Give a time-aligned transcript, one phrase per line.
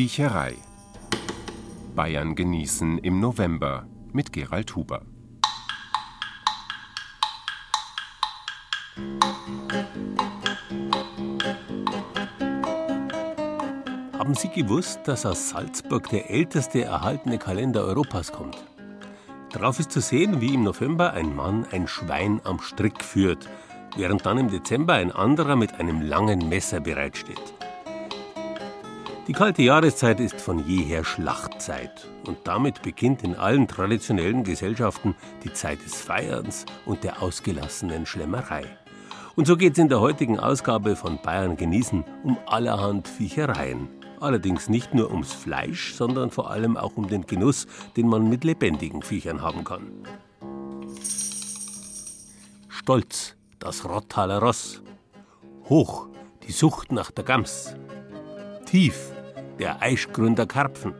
[0.00, 0.54] Viecherei.
[1.94, 5.02] Bayern genießen im November mit Gerald Huber.
[14.18, 18.56] Haben Sie gewusst, dass aus Salzburg der älteste erhaltene Kalender Europas kommt?
[19.52, 23.50] Darauf ist zu sehen, wie im November ein Mann ein Schwein am Strick führt,
[23.98, 27.59] während dann im Dezember ein anderer mit einem langen Messer bereitsteht.
[29.30, 35.14] Die kalte Jahreszeit ist von jeher Schlachtzeit und damit beginnt in allen traditionellen Gesellschaften
[35.44, 38.64] die Zeit des Feierns und der ausgelassenen Schlemmerei.
[39.36, 43.88] Und so geht es in der heutigen Ausgabe von Bayern genießen um allerhand Viechereien.
[44.18, 48.42] Allerdings nicht nur ums Fleisch, sondern vor allem auch um den Genuss, den man mit
[48.42, 49.92] lebendigen Viechern haben kann.
[52.68, 54.82] Stolz, das Rottaler Ross.
[55.68, 56.08] Hoch,
[56.48, 57.76] die Sucht nach der Gams.
[58.66, 59.12] Tief,
[59.60, 60.94] der Eichgründer Karpfen.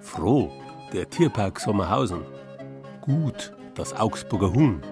[0.00, 0.50] Froh,
[0.92, 2.22] der Tierpark Sommerhausen.
[3.02, 4.82] Gut, das Augsburger Huhn.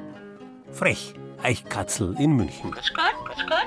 [0.70, 2.70] Frech, Eichkatzel in München.
[2.70, 3.66] Grüß Gott, grüß Gott.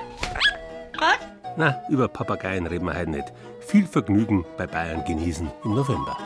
[0.98, 1.28] Gott.
[1.56, 3.32] Na, über Papageien reden wir heute nicht.
[3.58, 6.16] Viel Vergnügen bei Bayern genießen im November.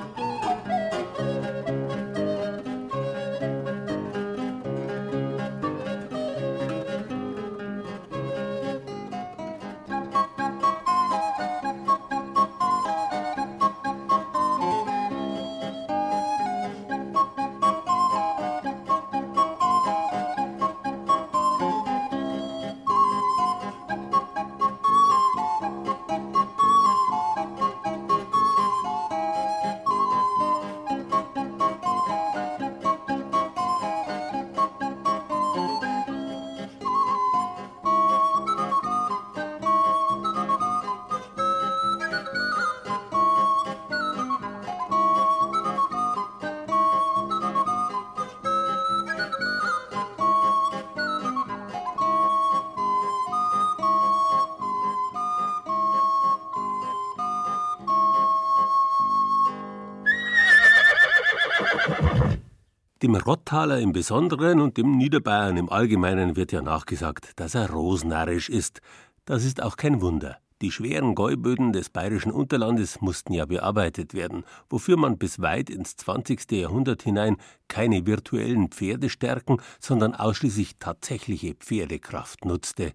[63.14, 68.48] Dem Rottaler im Besonderen und dem Niederbayern im Allgemeinen wird ja nachgesagt, dass er rosnarrisch
[68.48, 68.80] ist.
[69.24, 70.38] Das ist auch kein Wunder.
[70.60, 75.94] Die schweren Gäuböden des bayerischen Unterlandes mussten ja bearbeitet werden, wofür man bis weit ins
[75.94, 76.50] 20.
[76.50, 77.36] Jahrhundert hinein
[77.68, 82.94] keine virtuellen Pferdestärken, sondern ausschließlich tatsächliche Pferdekraft nutzte.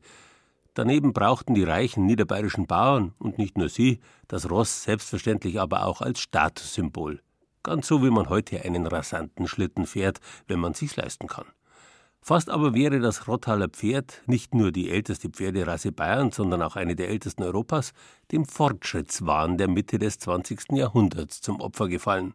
[0.73, 6.01] Daneben brauchten die reichen niederbayerischen Bauern und nicht nur sie das Ross selbstverständlich aber auch
[6.01, 7.21] als Statussymbol.
[7.63, 11.45] Ganz so, wie man heute einen rasanten Schlitten fährt, wenn man sich's leisten kann.
[12.21, 16.95] Fast aber wäre das Rottaler Pferd nicht nur die älteste Pferderasse Bayerns, sondern auch eine
[16.95, 17.93] der ältesten Europas,
[18.31, 20.73] dem Fortschrittswahn der Mitte des 20.
[20.73, 22.33] Jahrhunderts zum Opfer gefallen.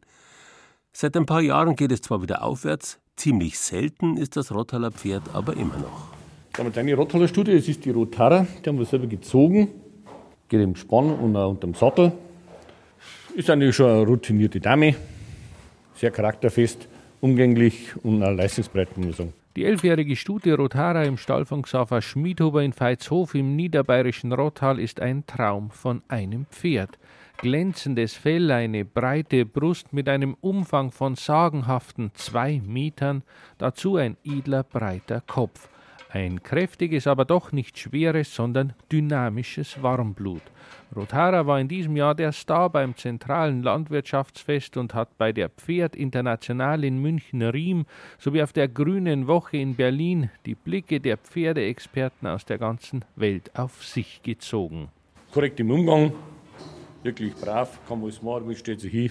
[0.93, 5.23] Seit ein paar Jahren geht es zwar wieder aufwärts, ziemlich selten ist das Rottaler Pferd
[5.33, 6.09] aber immer noch.
[6.53, 9.69] Da haben wir eine Rottaler Studie, das ist die Rotara, die haben wir selber gezogen,
[10.49, 12.13] geht im Spann und auch unter dem Sattel.
[13.35, 14.95] Ist eigentlich schon eine routinierte Dame,
[15.95, 16.89] sehr charakterfest,
[17.21, 18.49] umgänglich und muss
[18.97, 19.33] man sagen.
[19.57, 25.01] Die elfjährige Stute Rotara im Stall von Xaver Schmiedhuber in Veitshof im niederbayerischen Rottal ist
[25.01, 26.99] ein Traum von einem Pferd.
[27.37, 33.23] Glänzendes Fell, eine breite Brust mit einem Umfang von sagenhaften zwei Metern,
[33.59, 35.69] dazu ein edler breiter Kopf.
[36.15, 40.43] Ein kräftiges, aber doch nicht schweres, sondern dynamisches Warmblut.
[40.95, 45.97] Rotara war in diesem Jahr der Star beim zentralen Landwirtschaftsfest und hat bei der Pferd
[45.97, 47.85] International in München-Riem
[48.21, 53.51] sowie auf der Grünen Woche in Berlin die Blicke der Pferdeexperten aus der ganzen Welt
[53.59, 54.91] auf sich gezogen.
[55.33, 56.13] Korrekt im Umgang,
[57.03, 59.11] wirklich brav, kann man alles machen, wie steht sich hier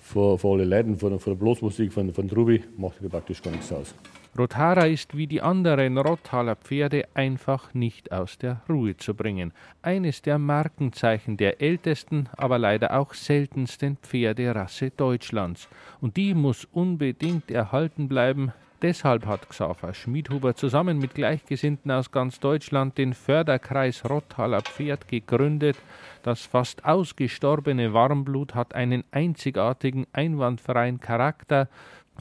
[0.00, 3.72] vor, vor alle Leuten, vor, vor der Bloßmusik von, von Trubi, macht praktisch gar nichts
[3.72, 3.94] aus.
[4.38, 9.52] Rotara ist wie die anderen Rottaler Pferde einfach nicht aus der Ruhe zu bringen.
[9.82, 15.68] Eines der Markenzeichen der ältesten, aber leider auch seltensten Pferderasse Deutschlands.
[16.00, 22.40] Und die muss unbedingt erhalten bleiben, Deshalb hat Xaver Schmidhuber zusammen mit Gleichgesinnten aus ganz
[22.40, 25.76] Deutschland den Förderkreis Rottaler Pferd gegründet.
[26.22, 31.68] Das fast ausgestorbene Warmblut hat einen einzigartigen, einwandfreien Charakter.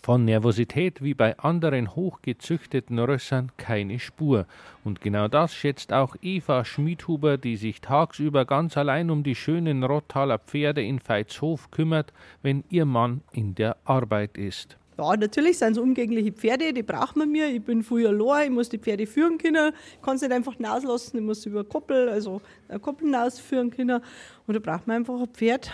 [0.02, 4.46] Von Nervosität wie bei anderen hochgezüchteten Rössern keine Spur.
[4.84, 9.84] Und genau das schätzt auch Eva Schmidhuber, die sich tagsüber ganz allein um die schönen
[9.84, 14.78] Rottaler Pferde in Veitshof kümmert, wenn ihr Mann in der Arbeit ist.
[14.98, 17.48] Ja, natürlich sind es umgängliche Pferde, die braucht man mir.
[17.48, 19.74] Ich bin früher allein, ich muss die Pferde führen können.
[19.94, 22.42] Ich kann sie nicht einfach rauslassen, ich muss sie über Koppel, also
[22.82, 24.02] Koppeln ausführen können.
[24.46, 25.72] Und da braucht man einfach ein Pferd,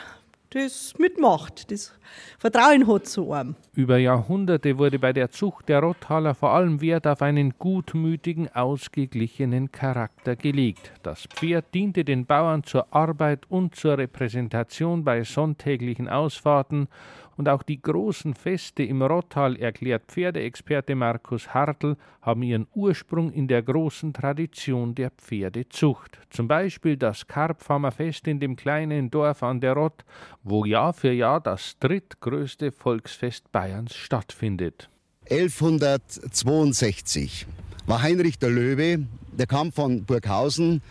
[0.55, 1.93] das mitmacht, das
[2.39, 3.55] Vertrauen hat zu einem.
[3.73, 9.73] Über Jahrhunderte wurde bei der Zucht der Rotthaler vor allem Wert auf einen gutmütigen, ausgeglichenen
[9.73, 10.93] Charakter gelegt.
[11.03, 16.87] Das Pferd diente den Bauern zur Arbeit und zur Repräsentation bei sonntäglichen Ausfahrten
[17.37, 23.47] und auch die großen Feste im Rottal, erklärt Pferdeexperte Markus Hartl, haben ihren Ursprung in
[23.47, 26.19] der großen Tradition der Pferdezucht.
[26.29, 30.05] Zum Beispiel das Karpfarmerfest in dem kleinen Dorf an der Rott,
[30.43, 34.89] wo Jahr für Jahr das drittgrößte Volksfest Bayerns stattfindet.
[35.29, 37.47] 1162
[37.87, 40.81] war Heinrich der Löwe, der kam von Burghausen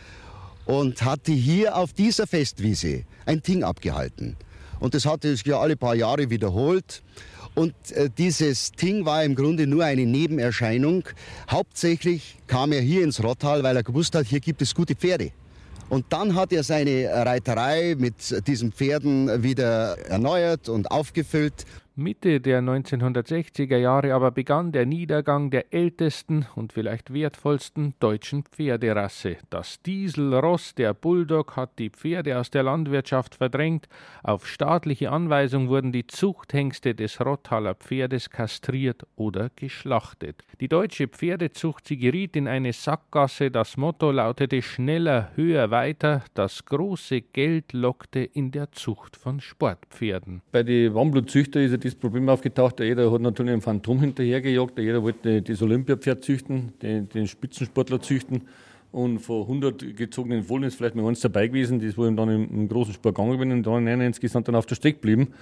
[0.67, 4.37] und hatte hier auf dieser Festwiese ein Ting abgehalten.
[4.81, 7.03] Und das hatte sich ja alle paar Jahre wiederholt.
[7.55, 11.05] Und äh, dieses Ting war im Grunde nur eine Nebenerscheinung.
[11.49, 15.31] Hauptsächlich kam er hier ins Rottal, weil er gewusst hat, hier gibt es gute Pferde.
[15.89, 21.67] Und dann hat er seine Reiterei mit diesen Pferden wieder erneuert und aufgefüllt.
[21.97, 29.37] Mitte der 1960er Jahre aber begann der Niedergang der ältesten und vielleicht wertvollsten deutschen Pferderasse.
[29.49, 33.87] Das Dieselross der Bulldog hat die Pferde aus der Landwirtschaft verdrängt.
[34.25, 40.43] Auf staatliche Anweisung wurden die Zuchthengste des Rottaler Pferdes kastriert oder geschlachtet.
[40.61, 43.53] Die deutsche Pferdezucht, sie geriet in eine Sackgasse.
[43.53, 46.25] Das Motto lautete schneller, höher, weiter.
[46.35, 50.43] Das große Geld lockte in der Zucht von Sportpferden.
[50.51, 52.81] Bei den Warmblutzüchter ist das Problem aufgetaucht.
[52.81, 54.79] Jeder hat natürlich ein Phantom hinterhergejagt.
[54.79, 58.43] Jeder wollte das Olympiapferd züchten, den, den Spitzensportler züchten.
[58.93, 62.29] Und vor 100 gezogenen Fohlen ist vielleicht mal eins dabei gewesen, das wo ihm dann
[62.29, 65.35] im, im großen Sport gegangen bin und dann insgesamt dann auf der Strecke geblieben.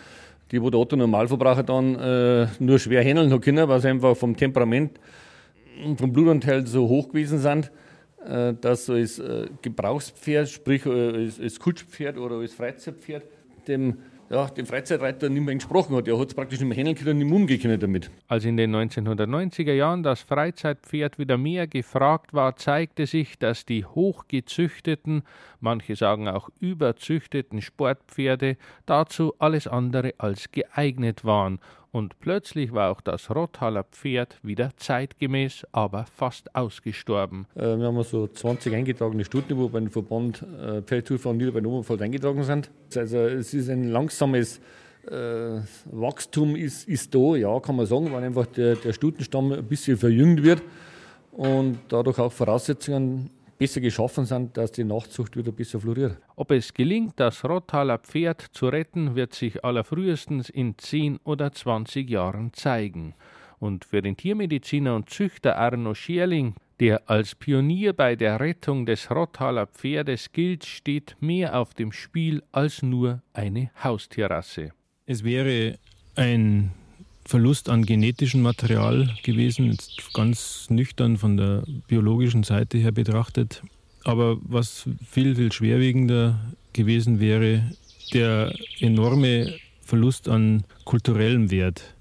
[0.51, 4.17] Die, wo der Otto Normalverbraucher dann äh, nur schwer handeln hat können, weil sie einfach
[4.17, 4.99] vom Temperament
[5.85, 7.71] und vom Blutanteil so hoch gewesen sind,
[8.27, 13.25] äh, dass so als äh, Gebrauchspferd, sprich äh, als, als Kutschpferd oder als Freizeitpferd,
[13.69, 13.99] dem
[14.33, 16.09] ja, dem Freizeitreiter nicht mehr entsprochen hat.
[16.09, 18.11] Er hat es praktisch nicht mehr handeln können und nicht mehr umgehen damit.
[18.29, 23.85] Als in den 1990er Jahren das Freizeitpferd wieder mehr gefragt war, zeigte sich, dass die
[23.85, 25.23] hochgezüchteten,
[25.61, 28.57] manche sagen auch überzüchteten Sportpferde
[28.87, 31.61] dazu alles andere als geeignet waren
[31.93, 37.47] und plötzlich war auch das Rotthaler Pferd wieder zeitgemäß, aber fast ausgestorben.
[37.55, 42.01] Äh, wir haben so 20 eingetragene Stuten, wo beim Verband äh, Pferdezufahrt Nieder bei Oberpfalz
[42.01, 42.71] eingetragen sind.
[42.97, 44.61] Also es ist ein langsames
[45.07, 45.61] äh,
[45.91, 49.97] Wachstum ist, ist da, ja, kann man sagen, weil einfach der, der Stutenstamm ein bisschen
[49.97, 50.63] verjüngt wird
[51.33, 53.31] und dadurch auch Voraussetzungen
[53.63, 56.17] besser geschaffen sind, dass die Nachzucht wieder besser floriert.
[56.35, 62.11] Ob es gelingt, das Rottaler Pferd zu retten, wird sich allerfrühestens in 10 oder 20
[62.11, 63.15] Jahren zeigen.
[63.61, 69.09] Und für den Tiermediziner und Züchter Arno Schierling, der als Pionier bei der Rettung des
[69.13, 74.73] Rottaler Pferdes gilt, steht mehr auf dem Spiel als nur eine Haustierrasse.
[75.07, 75.79] Es wäre
[76.17, 76.73] ein
[77.25, 83.63] Verlust an genetischem Material gewesen, jetzt ganz nüchtern von der biologischen Seite her betrachtet.
[84.05, 86.39] Aber was viel, viel schwerwiegender
[86.73, 87.63] gewesen wäre,
[88.13, 91.95] der enorme Verlust an kulturellem Wert.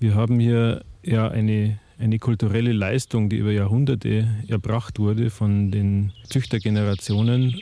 [0.00, 6.12] Wir haben hier ja eine, eine kulturelle Leistung, die über Jahrhunderte erbracht wurde von den
[6.24, 7.60] Züchtergenerationen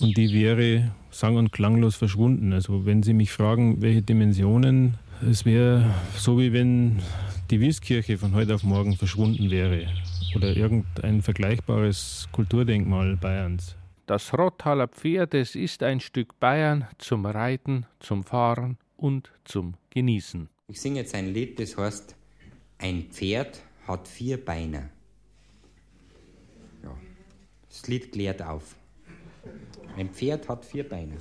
[0.00, 2.52] und die wäre sang- und klanglos verschwunden.
[2.52, 7.00] Also wenn Sie mich fragen, welche Dimensionen es wäre so, wie wenn
[7.50, 9.86] die Wieskirche von heute auf morgen verschwunden wäre
[10.34, 13.76] oder irgendein vergleichbares Kulturdenkmal Bayerns.
[14.06, 20.48] Das Rottaler Pferd, es ist ein Stück Bayern zum Reiten, zum Fahren und zum Genießen.
[20.68, 22.16] Ich singe jetzt ein Lied, das heißt,
[22.78, 24.90] ein Pferd hat vier Beine.
[26.82, 26.96] Ja,
[27.68, 28.74] das Lied klärt auf.
[29.96, 31.16] Ein Pferd hat vier Beine.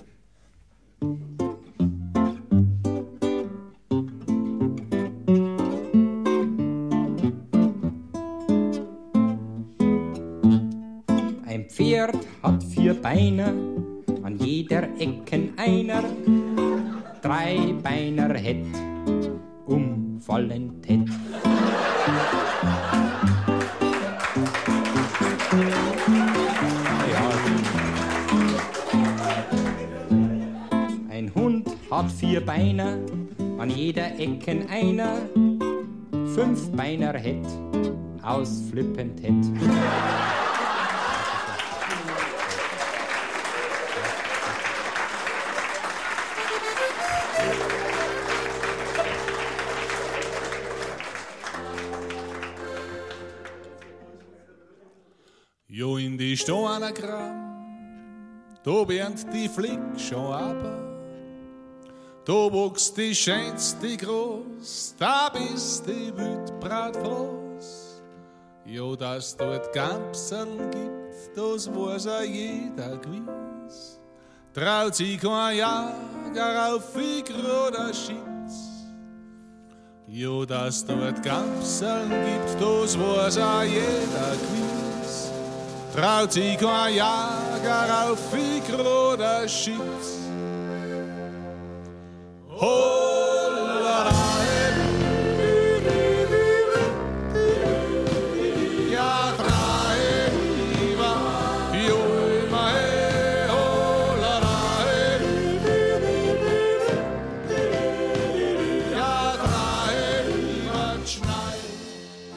[12.94, 13.54] vier Beiner,
[14.24, 16.04] an jeder Ecken einer,
[17.22, 18.66] drei Beiner hätt,
[19.66, 21.10] umfallen hätt.
[31.10, 32.98] Ein Hund hat vier Beiner,
[33.58, 35.16] an jeder Ecken einer,
[36.36, 37.48] fünf Beiner hätt,
[38.22, 40.43] ausflippend hätt.
[56.48, 57.44] Jo in die Stoanagramm,
[58.64, 60.80] da bernt die Flick schon aber.
[62.26, 68.02] Da wuchs die schönste groß, da bist die Wildbrat groß.
[68.66, 74.00] Jo, dass dort Gampseln gibt, das weiß auch jeder gewiss.
[74.54, 78.88] Traut sich kein Jager auf wie groder Schitz.
[80.08, 84.63] Jo, dass dort Gampseln gibt, das weiß auch jeder gewiss.
[85.96, 90.24] Traut sich kein Jager auf wie groder Schitz.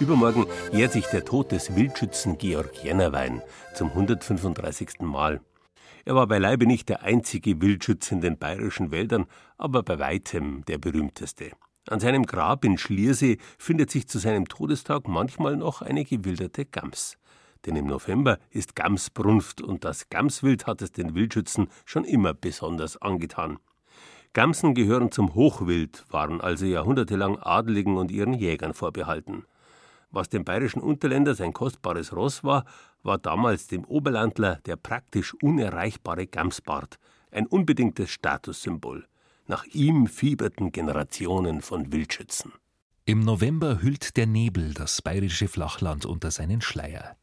[0.06, 3.42] Übermorgen jährt sich der Tod des Wildschützen Georg Jennerwein
[3.74, 5.00] zum 135.
[5.00, 5.40] Mal.
[6.04, 9.26] Er war beileibe nicht der einzige Wildschütze in den bayerischen Wäldern,
[9.58, 11.50] aber bei weitem der berühmteste.
[11.88, 17.18] An seinem Grab in Schliersee findet sich zu seinem Todestag manchmal noch eine gewilderte Gams.
[17.64, 22.96] Denn im November ist Gamsbrunft und das Gamswild hat es den Wildschützen schon immer besonders
[23.02, 23.58] angetan.
[24.34, 29.42] Gamsen gehören zum Hochwild, waren also jahrhundertelang Adeligen und ihren Jägern vorbehalten.
[30.16, 32.64] Was dem bayerischen Unterländer sein kostbares Ross war,
[33.02, 36.98] war damals dem Oberlandler der praktisch unerreichbare Gamsbart,
[37.30, 39.06] ein unbedingtes Statussymbol.
[39.46, 42.54] Nach ihm fieberten Generationen von Wildschützen.
[43.04, 47.18] Im November hüllt der Nebel das bayerische Flachland unter seinen Schleier.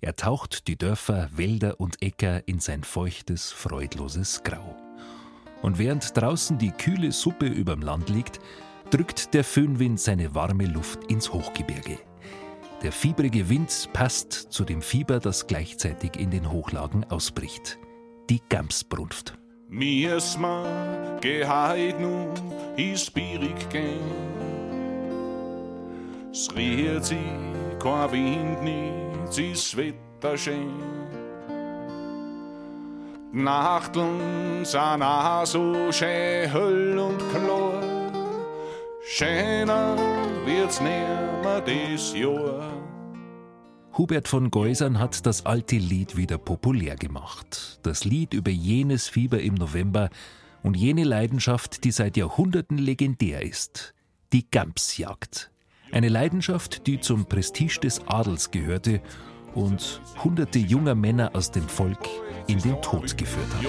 [0.00, 4.76] Er taucht die Dörfer, Wälder und Äcker in sein feuchtes, freudloses Grau.
[5.62, 8.38] Und während draußen die kühle Suppe überm Land liegt,
[8.90, 11.98] drückt der Föhnwind seine warme Luft ins Hochgebirge.
[12.82, 17.78] Der fiebrige Wind passt zu dem Fieber, das gleichzeitig in den Hochlagen ausbricht.
[18.28, 19.38] Die Gamsbrunft.
[19.68, 22.32] Mir sma geheit nu
[23.14, 24.00] Birig gehen.
[26.30, 27.16] Es riecht sie
[27.78, 30.70] kein Wind nicht, ist Wetter schön.
[33.32, 37.95] Nachteln sind auch so schön hell und klar.
[39.08, 39.96] Schöner
[40.44, 42.72] wird's nimmer des Jahr.
[43.96, 47.78] Hubert von Geusern hat das alte Lied wieder populär gemacht.
[47.84, 50.10] Das Lied über jenes Fieber im November
[50.64, 53.94] und jene Leidenschaft, die seit Jahrhunderten legendär ist.
[54.32, 55.52] Die Gamsjagd.
[55.92, 59.00] Eine Leidenschaft, die zum Prestige des Adels gehörte
[59.54, 62.08] und hunderte junger Männer aus dem Volk
[62.46, 63.62] in den Tod geführt hat.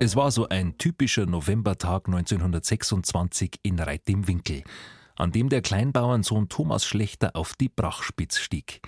[0.00, 4.62] Es war so ein typischer Novembertag 1926 in Reit im Winkel,
[5.16, 8.80] an dem der Kleinbauernsohn Thomas Schlechter auf die Brachspitz stieg.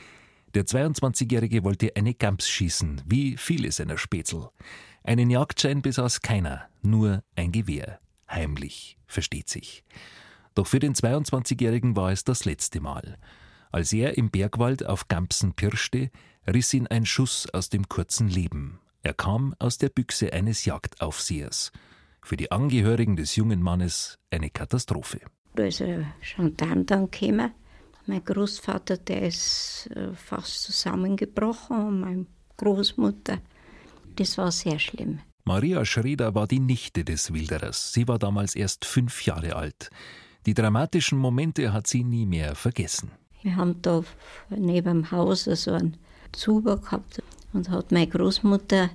[0.54, 4.49] Der 22-Jährige wollte eine Gams schießen, wie viele seiner Spätzl.
[5.04, 8.00] Einen Jagdschein besaß keiner, nur ein Gewehr.
[8.28, 9.84] Heimlich, versteht sich.
[10.54, 13.16] Doch für den 22-Jährigen war es das letzte Mal.
[13.73, 16.11] Als er im Bergwald auf Gamsen pirschte,
[16.47, 18.80] riss ihn ein Schuss aus dem kurzen Leben.
[19.02, 21.73] Er kam aus der Büchse eines Jagdaufsehers.
[22.23, 25.21] Für die Angehörigen des jungen Mannes eine Katastrophe.
[25.54, 27.52] Da ist ein Gendarm dann gekommen.
[28.07, 32.26] Mein Großvater, der ist äh, fast zusammengebrochen und meine
[32.57, 33.38] Großmutter.
[34.16, 35.21] Das war sehr schlimm.
[35.45, 37.92] Maria Schreder war die Nichte des Wilderers.
[37.92, 39.90] Sie war damals erst fünf Jahre alt.
[40.47, 43.11] Die dramatischen Momente hat sie nie mehr vergessen.
[43.42, 44.02] Wir haben da
[44.49, 45.97] neben dem Haus so einen
[46.32, 48.90] Zuber gehabt und hat meine Großmutter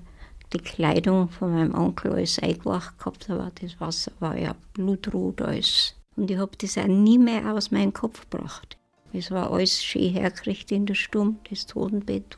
[0.54, 5.96] die Kleidung von meinem Onkel alles eingewacht gehabt, aber das Wasser war ja blutrot alles.
[6.16, 8.78] Und ich habe das auch nie mehr aus meinem Kopf gebracht.
[9.14, 12.38] Es war alles schön hergekriegt in der Sturm, das Totenbett.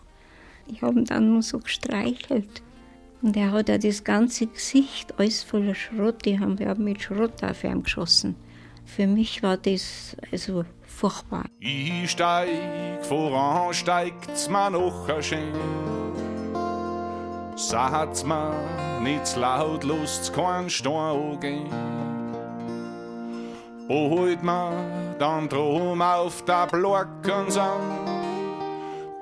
[0.67, 2.61] Ich habe ihn dann nur so gestreichelt.
[3.21, 7.43] Und er hat ja das ganze Gesicht alles voller Schrott, die haben wir mit Schrott
[7.43, 8.35] auf ihn geschossen.
[8.87, 11.43] Für mich war das also furchtbar.
[11.59, 12.49] Ich steig
[13.01, 15.53] voran, steigt's mir noch schön.
[17.55, 18.53] Sagt's mir
[19.01, 21.69] nicht laut, lasst's keinen Stein angehen.
[23.87, 27.81] Beholt mir dann drum auf der Blocken an.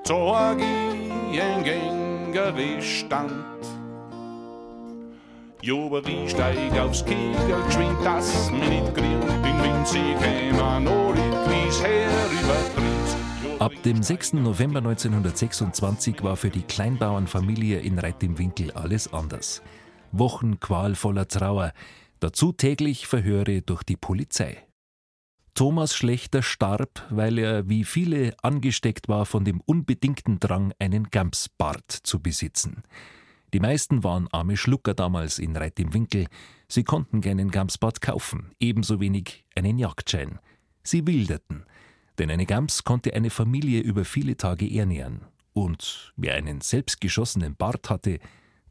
[0.04, 3.55] Zog ich ein gängere Stand.
[5.66, 11.12] Jober, ich steig aufs Kegel, geschwind, dass mir nicht in Wind, sie kämen, noch
[11.48, 13.60] wie's herübertritt.
[13.60, 14.34] Ab dem 6.
[14.34, 19.60] November 1926 war für die Kleinbauernfamilie in Reit im Winkel alles anders.
[20.12, 21.72] Wochen qualvoller Trauer,
[22.20, 24.58] dazu täglich Verhöre durch die Polizei.
[25.54, 31.90] Thomas Schlechter starb, weil er wie viele angesteckt war von dem unbedingten Drang, einen Gamsbart
[31.90, 32.84] zu besitzen.
[33.52, 36.26] Die meisten waren arme Schlucker damals in Reit im Winkel.
[36.68, 40.38] Sie konnten keinen Gamsbart kaufen, ebenso wenig einen Jagdschein.
[40.82, 41.64] Sie wilderten,
[42.18, 45.22] denn eine Gams konnte eine Familie über viele Tage ernähren.
[45.52, 48.18] Und wer einen selbstgeschossenen Bart hatte,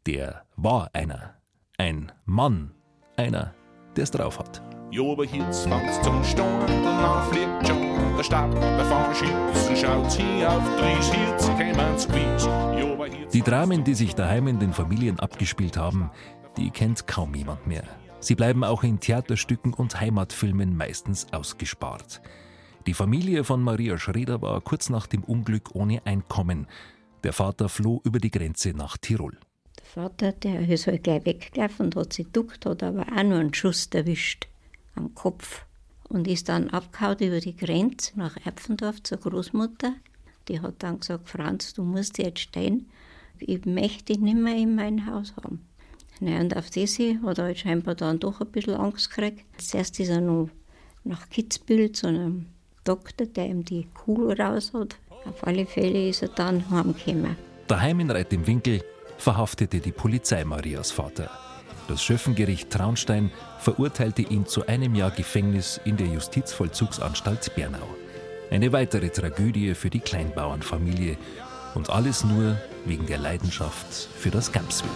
[0.05, 1.35] der war einer.
[1.77, 2.71] Ein Mann.
[3.17, 3.55] Einer,
[3.95, 4.74] der's drauf hat.
[4.91, 11.47] Fängt's zum Sturm, danach fliegt schon der Stab, der Fahrschützen schaut hier auf Dries Hitz,
[11.57, 12.47] kämen's gewiss.
[13.33, 16.11] Die Dramen, die sich daheim in den Familien abgespielt haben,
[16.57, 17.83] die kennt kaum jemand mehr.
[18.19, 22.21] Sie bleiben auch in Theaterstücken und Heimatfilmen meistens ausgespart.
[22.87, 26.67] Die Familie von Maria Schreder war kurz nach dem Unglück ohne Einkommen.
[27.23, 29.37] Der Vater floh über die Grenze nach Tirol.
[29.79, 33.39] Der Vater, der ist halt gleich weggelaufen und hat sich duckt, hat aber auch nur
[33.39, 34.47] einen Schuss erwischt
[34.95, 35.65] am Kopf
[36.09, 39.93] und ist dann abgehauen über die Grenze nach Erpfendorf zur Großmutter.
[40.47, 42.87] Die hat dann gesagt, Franz, du musst jetzt stehen,
[43.39, 45.65] ich möchte dich nicht mehr in mein Haus haben.
[46.19, 49.43] Naja, und auf das hat er halt scheinbar dann doch ein bisschen Angst gekriegt.
[49.57, 50.49] Zuerst ist er noch
[51.03, 52.45] nach Kitzbühel zu einem
[52.83, 54.95] Doktor, der ihm die Kugel raus hat.
[55.25, 57.35] Auf alle Fälle ist er dann heimgekommen.
[57.67, 58.81] Daheim in Reit im Winkel
[59.17, 61.29] verhaftete die Polizei Marias Vater.
[61.87, 67.87] Das Schöffengericht Traunstein verurteilte ihn zu einem Jahr Gefängnis in der Justizvollzugsanstalt Bernau.
[68.49, 71.17] Eine weitere Tragödie für die Kleinbauernfamilie
[71.75, 74.91] und alles nur wegen der Leidenschaft für das Gamswild.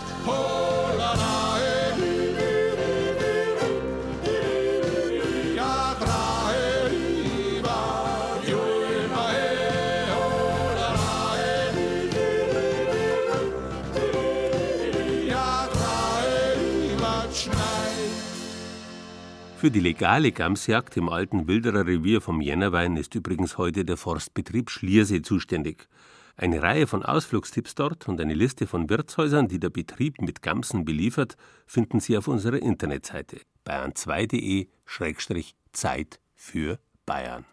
[19.60, 24.70] Für die legale Gamsjagd im alten Wilderer Revier vom Jännerwein ist übrigens heute der Forstbetrieb
[24.70, 25.90] Schliersee zuständig.
[26.38, 30.86] Eine Reihe von Ausflugstipps dort und eine Liste von Wirtshäusern, die der Betrieb mit Gamsen
[30.86, 37.44] beliefert, finden Sie auf unserer Internetseite bayern2.de-zeit für Bayern.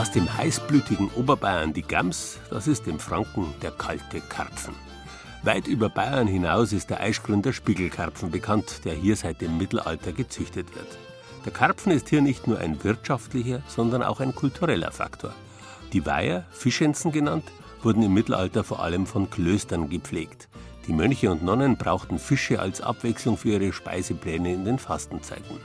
[0.00, 4.74] Was dem heißblütigen Oberbayern die Gams, das ist dem Franken der kalte Karpfen.
[5.42, 10.74] Weit über Bayern hinaus ist der Eischgründer Spiegelkarpfen bekannt, der hier seit dem Mittelalter gezüchtet
[10.74, 10.86] wird.
[11.44, 15.34] Der Karpfen ist hier nicht nur ein wirtschaftlicher, sondern auch ein kultureller Faktor.
[15.92, 17.44] Die Weiher, Fischenzen genannt,
[17.82, 20.48] wurden im Mittelalter vor allem von Klöstern gepflegt.
[20.86, 25.60] Die Mönche und Nonnen brauchten Fische als Abwechslung für ihre Speisepläne in den Fastenzeiten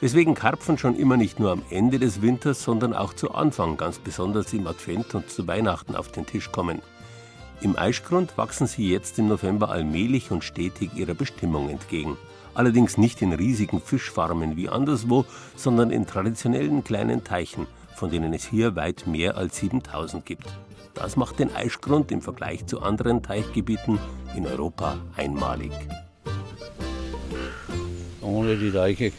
[0.00, 3.98] weswegen Karpfen schon immer nicht nur am Ende des Winters, sondern auch zu Anfang, ganz
[3.98, 6.82] besonders im Advent und zu Weihnachten auf den Tisch kommen.
[7.60, 12.16] Im Eischgrund wachsen sie jetzt im November allmählich und stetig ihrer Bestimmung entgegen.
[12.54, 15.24] Allerdings nicht in riesigen Fischfarmen wie anderswo,
[15.56, 20.46] sondern in traditionellen kleinen Teichen, von denen es hier weit mehr als 7000 gibt.
[20.94, 23.98] Das macht den Eischgrund im Vergleich zu anderen Teichgebieten
[24.36, 25.72] in Europa einmalig.
[28.20, 29.12] Ohne die Teiche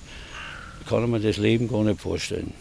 [0.87, 2.53] kann man das Leben gar nicht vorstellen.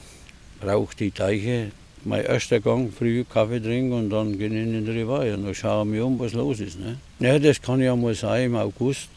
[0.60, 1.70] Braucht die Teiche.
[2.04, 6.04] Mein erster Gang, früh Kaffee trinken und dann gehen in den Rivier und schauen wir
[6.04, 6.78] um, was los ist.
[6.78, 6.98] Ne?
[7.18, 9.08] Ja, das kann ja mal sein im August,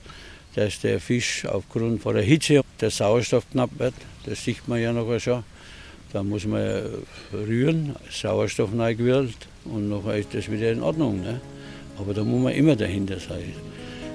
[0.55, 3.93] dass der Fisch aufgrund von der Hitze der Sauerstoff knapp wird.
[4.25, 5.43] Das sieht man ja noch schon.
[6.13, 6.85] Da muss man
[7.33, 11.21] rühren, Sauerstoff reingewirkt und noch ist das wieder in Ordnung.
[11.21, 11.41] Ne?
[11.99, 13.51] Aber da muss man immer dahinter sein.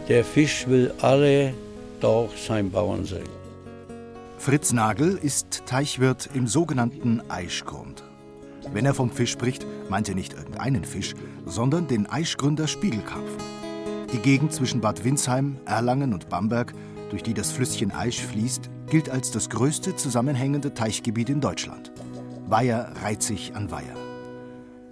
[0.09, 1.53] Der Fisch will alle
[2.01, 3.42] Tag sein Bauern sein.
[4.43, 8.03] Fritz Nagel ist Teichwirt im sogenannten Aischgrund.
[8.73, 11.15] Wenn er vom Fisch spricht, meint er nicht irgendeinen Fisch,
[11.47, 13.41] sondern den Aischgründer Spiegelkarpfen.
[14.13, 16.75] Die Gegend zwischen Bad Windsheim, Erlangen und Bamberg,
[17.11, 21.93] durch die das Flüsschen Aisch fließt, gilt als das größte zusammenhängende Teichgebiet in Deutschland.
[22.49, 23.95] Weiher reiht sich an Weiher.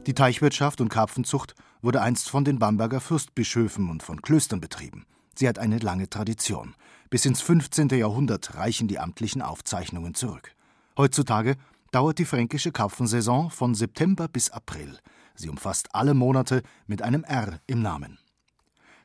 [0.07, 5.07] Die Teichwirtschaft und Karpfenzucht wurde einst von den Bamberger Fürstbischöfen und von Klöstern betrieben.
[5.35, 6.77] Sie hat eine lange Tradition.
[7.11, 7.89] Bis ins 15.
[7.89, 10.55] Jahrhundert reichen die amtlichen Aufzeichnungen zurück.
[10.97, 11.57] Heutzutage
[11.91, 14.97] dauert die fränkische Karpfensaison von September bis April.
[15.35, 18.19] Sie umfasst alle Monate mit einem R im Namen.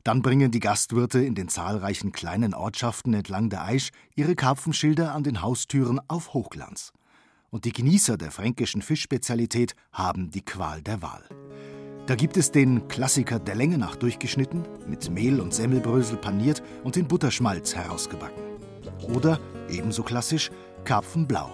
[0.04, 5.24] Dann bringen die Gastwirte in den zahlreichen kleinen Ortschaften entlang der Aisch ihre Karpfenschilder an
[5.24, 6.94] den Haustüren auf Hochglanz.
[7.50, 11.24] Und die Genießer der fränkischen Fischspezialität haben die Qual der Wahl.
[12.08, 16.98] Da gibt es den Klassiker der Länge nach durchgeschnitten, mit Mehl und Semmelbrösel paniert und
[16.98, 18.44] in Butterschmalz herausgebacken.
[19.12, 19.39] Oder,
[19.70, 20.52] ebenso klassisch,
[20.84, 21.50] Karpfenblau.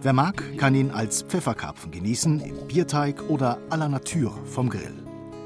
[0.00, 4.94] Wer mag, kann ihn als Pfefferkarpfen genießen, im Bierteig oder à la Nature vom Grill.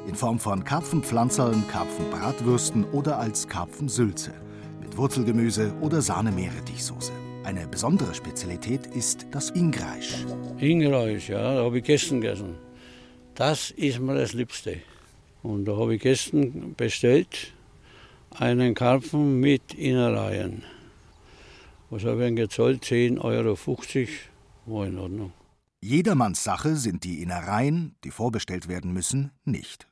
[0.06, 4.32] In Form von Karpfenpflanzerln, Karpfenbratwürsten oder als Karpfensülze.
[4.80, 7.12] Mit Wurzelgemüse oder Sahne-Meerrettichsoße.
[7.42, 10.24] Eine besondere Spezialität ist das Ingreisch.
[10.58, 12.69] Ingreisch, ja, habe ich gestern gegessen.
[13.40, 14.82] Das ist mir das Liebste.
[15.42, 17.54] Und da habe ich gestern bestellt
[18.32, 20.62] einen Karpfen mit Innereien.
[21.88, 22.84] Was habe ich denn gezahlt?
[22.84, 23.56] 10,50 Euro.
[24.66, 25.32] War in Ordnung.
[25.80, 29.88] Jedermanns Sache sind die Innereien, die vorbestellt werden müssen, nicht.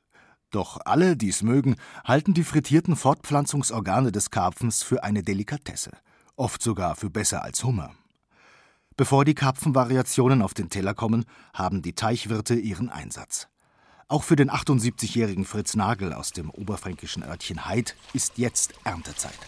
[0.51, 5.93] Doch alle, die es mögen, halten die frittierten Fortpflanzungsorgane des Karpfens für eine Delikatesse,
[6.35, 7.95] oft sogar für besser als Hummer.
[8.99, 13.47] Bevor die Karpfenvariationen auf den Teller kommen, haben die Teichwirte ihren Einsatz.
[14.09, 19.39] Auch für den 78-jährigen Fritz Nagel aus dem oberfränkischen Örtchen Heid ist jetzt Erntezeit.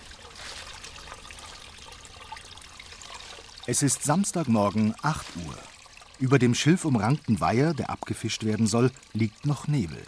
[3.65, 5.57] Es ist Samstagmorgen 8 Uhr.
[6.17, 10.01] Über dem schilfumrankten Weiher, der abgefischt werden soll, liegt noch Nebel.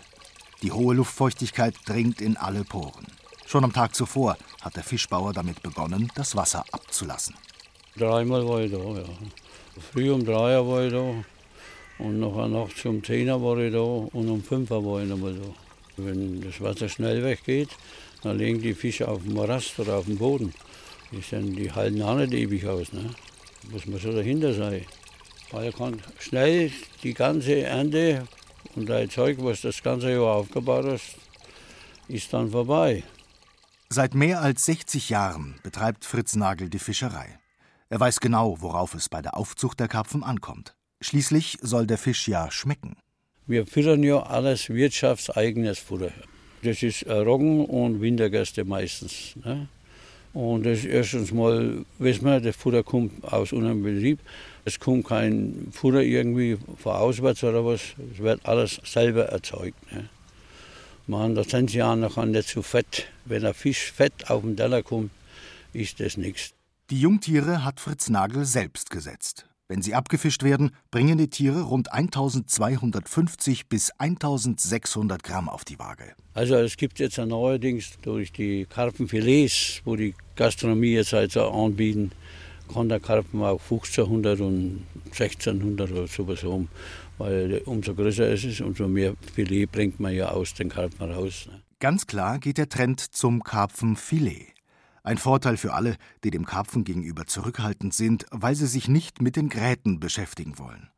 [0.62, 3.08] Die hohe Luftfeuchtigkeit dringt in alle Poren.
[3.45, 7.36] Schon am Tag zuvor hat der Fischbauer damit begonnen, das Wasser abzulassen.
[7.95, 9.03] Dreimal war ich da, ja.
[9.91, 11.23] Früh um drei war ich da
[11.99, 15.53] und nachher nachts um zehn war ich da und um fünf war ich nochmal da.
[15.97, 17.69] Wenn das Wasser schnell weggeht,
[18.23, 20.53] dann legen die Fische auf dem Rast oder auf dem Boden.
[21.12, 22.91] Die, sind, die halten auch nicht ewig aus.
[22.93, 23.12] Ne?
[23.71, 24.86] Muss man so dahinter sein.
[25.51, 26.71] Weil er kann schnell
[27.03, 28.27] die ganze Ernte
[28.75, 31.15] und dein Zeug, was das ganze Jahr aufgebaut hast,
[32.08, 33.03] ist dann vorbei.
[33.89, 37.38] Seit mehr als 60 Jahren betreibt Fritz Nagel die Fischerei.
[37.93, 40.73] Er weiß genau, worauf es bei der Aufzucht der Karpfen ankommt.
[40.99, 42.97] Schließlich soll der Fisch ja schmecken.
[43.45, 46.10] Wir füttern ja alles wirtschaftseigenes Futter.
[46.63, 49.36] Das ist Roggen und Wintergäste meistens.
[49.36, 49.67] Ne?
[50.34, 54.17] Und das ist erstens mal, wissen wir, das Futter kommt aus unserem Betrieb.
[54.65, 57.93] Es kommt kein Futter irgendwie von auswärts oder was.
[58.12, 59.91] Es wird alles selber erzeugt.
[59.91, 60.10] Ne?
[61.06, 63.06] Man, da sind sie ja noch nicht zu fett.
[63.25, 65.12] Wenn ein Fisch fett auf den Teller kommt,
[65.73, 66.56] ist das nichts.
[66.93, 69.49] Die Jungtiere hat Fritz Nagel selbst gesetzt.
[69.67, 76.13] Wenn sie abgefischt werden, bringen die Tiere rund 1250 bis 1600 Gramm auf die Waage.
[76.36, 82.12] Also es gibt jetzt neuerdings durch die Karpfenfilets, wo die Gastronomie jetzt also anbieten,
[82.71, 86.67] kann der Karpfen auch 1500 und 1600 oder sowas um.
[87.17, 91.47] Weil umso größer es ist, umso mehr Filet bringt man ja aus den Karpfen raus.
[91.47, 91.60] Ne?
[91.79, 94.53] Ganz klar geht der Trend zum Karpfenfilet.
[95.06, 99.36] Ein Vorteil für alle, die dem Karpfen gegenüber zurückhaltend sind, weil sie sich nicht mit
[99.36, 100.89] den Gräten beschäftigen wollen.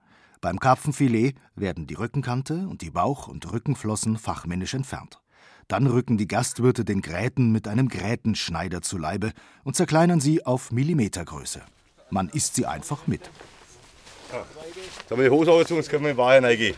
[0.42, 5.20] Beim Karpfenfilet werden die Rückenkante und die Bauch- und Rückenflossen fachmännisch entfernt.
[5.68, 10.72] Dann rücken die Gastwirte den Gräten mit einem Grätenschneider zu Leibe und zerkleinern sie auf
[10.72, 11.64] Millimetergröße.
[12.12, 13.32] Man isst sie einfach mit.
[14.32, 16.76] Jetzt haben wir die Hose ausgezogen, jetzt können wir in den Weiher reingehen.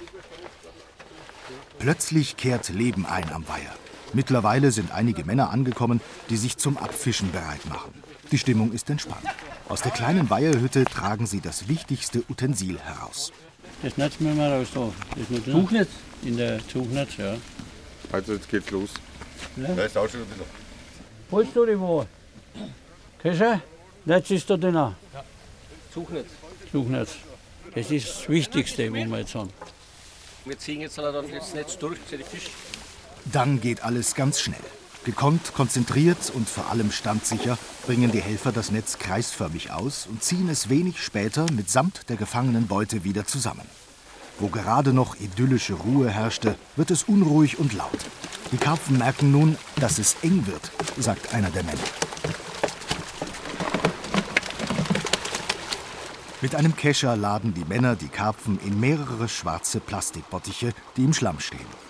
[1.78, 3.76] Plötzlich kehrt Leben ein am Weiher.
[4.14, 7.94] Mittlerweile sind einige Männer angekommen, die sich zum Abfischen bereit machen.
[8.32, 9.26] Die Stimmung ist entspannt.
[9.70, 13.32] Aus der kleinen Weiherhütte tragen sie das wichtigste Utensil heraus.
[13.84, 14.90] Das Netz müssen wir raus da.
[15.16, 15.90] Das Tuchnetz?
[16.24, 17.36] In der Tuchnetz, ja.
[18.12, 18.90] Also jetzt geht's los.
[19.56, 19.74] Ja.
[19.76, 20.46] Da ist auch schon wieder.
[21.32, 22.06] Holst du die wo?
[23.22, 23.62] Kescher?
[24.06, 24.74] Netz ist da drin.
[24.74, 24.96] Ja.
[25.94, 26.28] Suchnetz.
[26.72, 27.16] Suchnetz.
[27.76, 29.52] Das ist das Wichtigste, wo wir jetzt haben.
[30.46, 32.50] Wir ziehen jetzt dann das Netz durch zu den Fisch.
[33.32, 34.60] Dann geht alles ganz schnell.
[35.04, 40.50] Gekonnt, konzentriert und vor allem standsicher bringen die Helfer das Netz kreisförmig aus und ziehen
[40.50, 43.68] es wenig später mitsamt der gefangenen Beute wieder zusammen.
[44.40, 48.00] Wo gerade noch idyllische Ruhe herrschte, wird es unruhig und laut.
[48.52, 51.80] Die Karpfen merken nun, dass es eng wird, sagt einer der Männer.
[56.42, 61.40] Mit einem Kescher laden die Männer die Karpfen in mehrere schwarze Plastikbottiche, die im Schlamm
[61.40, 61.87] stehen.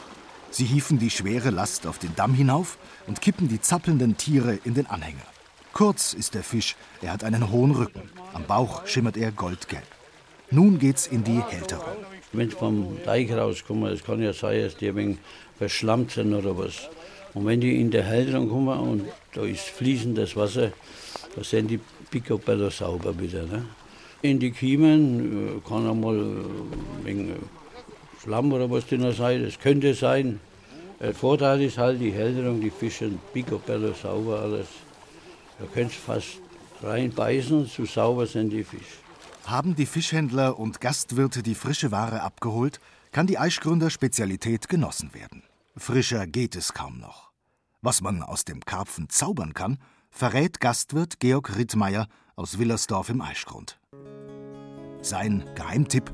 [0.49, 4.73] Sie hieven die schwere Last auf den Damm hinauf und kippen die zappelnden Tiere in
[4.73, 5.25] den Anhänger.
[5.73, 8.09] Kurz ist der Fisch, er hat einen hohen Rücken.
[8.33, 9.85] Am Bauch schimmert er goldgelb.
[10.49, 11.97] Nun geht's in die Hälterung.
[12.33, 15.17] Wenn sie vom Teich rauskommen, es kann ja sein, dass die ein wenig
[15.57, 16.89] verschlammt sind oder was.
[17.33, 20.71] Und wenn die in der Hälterung kommen und da ist fließendes Wasser,
[21.35, 21.79] da sind die
[22.09, 23.43] Picobello sauber wieder.
[23.43, 23.65] Ne?
[24.21, 27.35] In die Kiemen äh, kann einmal ein wenig
[28.21, 30.39] Schlamm oder was drin sein, das könnte sein.
[30.99, 34.67] Der Vorteil ist halt die Hälterung, die Fische sind picobello sauber alles.
[35.59, 36.39] Da kannst du fast
[36.81, 38.97] reinbeißen, so sauber sind die Fische.
[39.45, 42.79] Haben die Fischhändler und Gastwirte die frische Ware abgeholt,
[43.11, 45.43] kann die Eichgründer Spezialität genossen werden.
[45.75, 47.31] Frischer geht es kaum noch.
[47.81, 49.77] Was man aus dem Karpfen zaubern kann,
[50.09, 53.79] verrät Gastwirt Georg Rittmeier aus Willersdorf im Eichgrund.
[55.01, 56.11] Sein Geheimtipp: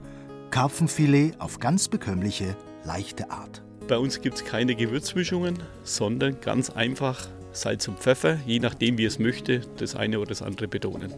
[0.54, 3.63] Karpfenfilet auf ganz bekömmliche, leichte Art.
[3.88, 9.06] Bei uns gibt es keine Gewürzmischungen, sondern ganz einfach Salz und Pfeffer, je nachdem wie
[9.06, 11.12] es möchte, das eine oder das andere betonen.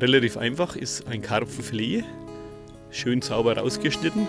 [0.00, 2.04] Relativ einfach ist ein Karpfenfilet,
[2.92, 4.28] schön sauber rausgeschnitten,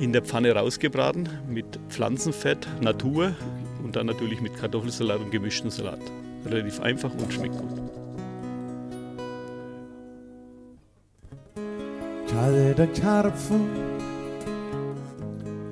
[0.00, 3.36] in der Pfanne rausgebraten mit Pflanzenfett, Natur
[3.84, 6.00] und dann natürlich mit Kartoffelsalat und gemischten Salat.
[6.46, 7.85] Relativ einfach und schmeckt gut.
[12.30, 13.66] Kalter Karpfen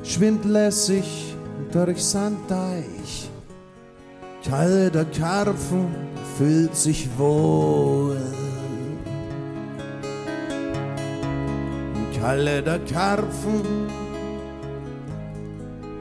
[0.03, 1.35] schwimmt lässig
[1.73, 3.29] durch Sanddeich.
[4.49, 5.87] Kalter Karpfen
[6.37, 8.21] fühlt sich wohl.
[12.21, 13.89] Kalter Karpfen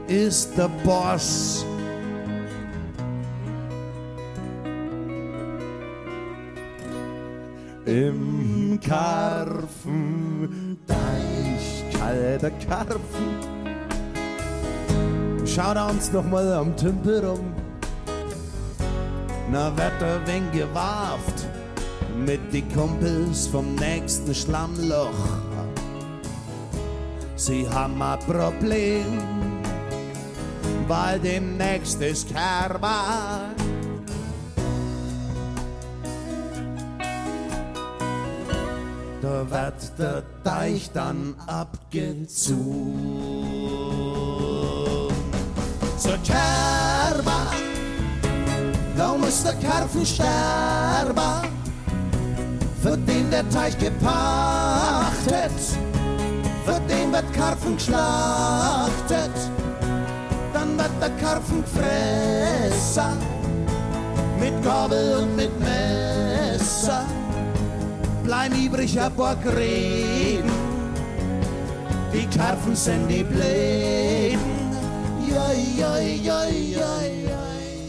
[0.06, 1.64] ist der Boss.
[7.86, 13.54] Im Karpfen, Deich, kalter Karpfen.
[15.46, 17.54] Schaut uns noch mal am Tümpel rum.
[19.50, 21.46] Na, wird er wen gewarft
[22.26, 25.08] mit die Kumpels vom nächsten Schlammloch.
[27.36, 29.20] Sie haben ein Problem,
[30.88, 33.54] weil demnächst ist Kerber.
[39.24, 42.58] Da wird der Deich dann abgezogen.
[45.96, 47.46] Zur Kerber,
[48.94, 51.48] da muss der Karpfen sterben,
[52.82, 55.58] für den der Teich gepachtet,
[56.66, 59.32] für den wird Karpfen geschlachtet,
[60.52, 63.16] dann wird der Karpfen gefressen,
[64.38, 67.06] mit Gabel und mit Messer
[68.24, 70.50] bleib übrig ein paar Gräben.
[72.12, 74.40] Die Karpfen sind die Bläden.
[75.28, 76.84] Ja, ja, ja, ja.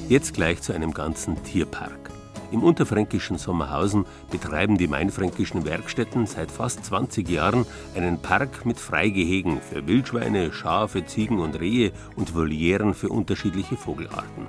[0.10, 2.12] Jetzt gleich zu einem ganzen Tierpark.
[2.52, 9.60] Im unterfränkischen Sommerhausen betreiben die mainfränkischen Werkstätten seit fast 20 Jahren einen Park mit Freigehegen
[9.62, 14.48] für Wildschweine, Schafe, Ziegen und Rehe und Volieren für unterschiedliche Vogelarten.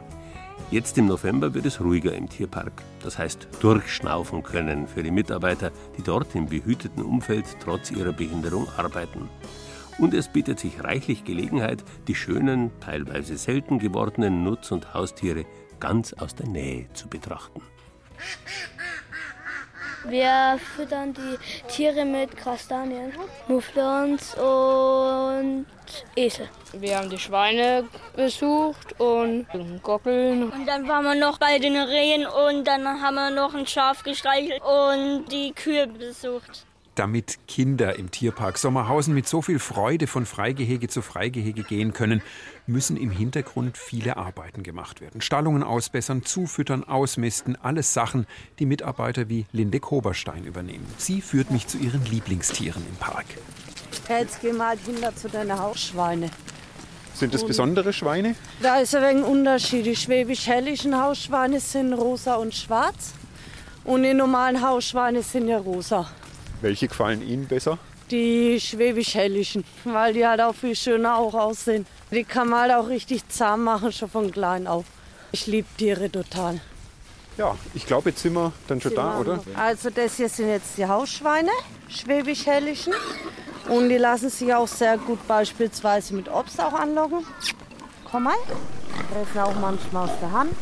[0.69, 2.83] Jetzt im November wird es ruhiger im Tierpark.
[3.05, 8.67] Das heißt, durchschnaufen können für die Mitarbeiter, die dort im behüteten Umfeld trotz ihrer Behinderung
[8.77, 9.29] arbeiten.
[9.99, 15.47] Und es bietet sich reichlich Gelegenheit, die schönen, teilweise selten gewordenen Nutz- und Haustiere
[15.79, 17.63] ganz aus der Nähe zu betrachten.
[20.09, 23.13] Wir füttern die Tiere mit Kastanien,
[23.49, 25.67] Mufflons und
[26.15, 26.49] Esel.
[26.73, 29.47] Wir haben die Schweine besucht und
[29.83, 30.51] Gockeln.
[30.51, 34.03] Und dann waren wir noch bei den Rehen und dann haben wir noch ein Schaf
[34.03, 40.27] gestreichelt und die Kühe besucht damit Kinder im Tierpark Sommerhausen mit so viel Freude von
[40.27, 42.23] Freigehege zu Freigehege gehen können,
[42.67, 45.21] müssen im Hintergrund viele Arbeiten gemacht werden.
[45.21, 48.27] Stallungen ausbessern, zufüttern, ausmisten, alles Sachen,
[48.59, 50.87] die Mitarbeiter wie Linde Koberstein übernehmen.
[50.97, 53.27] Sie führt mich zu ihren Lieblingstieren im Park.
[54.09, 56.31] Jetzt gehen wir halt hinter zu deinen Hausschweine.
[57.15, 58.35] Sind das besondere Schweine?
[58.61, 59.87] Da ist ein wenig Unterschied.
[59.87, 63.15] Die schwäbisch-hellischen Hausschweine sind rosa und schwarz.
[63.85, 66.11] Und die normalen Hausschweine sind ja rosa.
[66.61, 67.79] Welche gefallen Ihnen besser?
[68.11, 71.87] Die schwäbisch-hellischen, weil die halt auch viel schöner auch aussehen.
[72.11, 74.85] Die kann man halt auch richtig zahm machen, schon von klein auf.
[75.33, 76.61] Ich liebe Tiere total.
[77.39, 79.43] Ja, ich glaube, jetzt sind wir dann schon da, oder?
[79.57, 81.51] Also das hier sind jetzt die Hausschweine,
[81.89, 82.93] schwäbisch-hellischen.
[83.69, 87.27] Und die lassen sich auch sehr gut beispielsweise mit Obst auch anlocken.
[88.11, 88.37] Komm mal.
[89.13, 90.53] Fressen auch manchmal aus der Hand.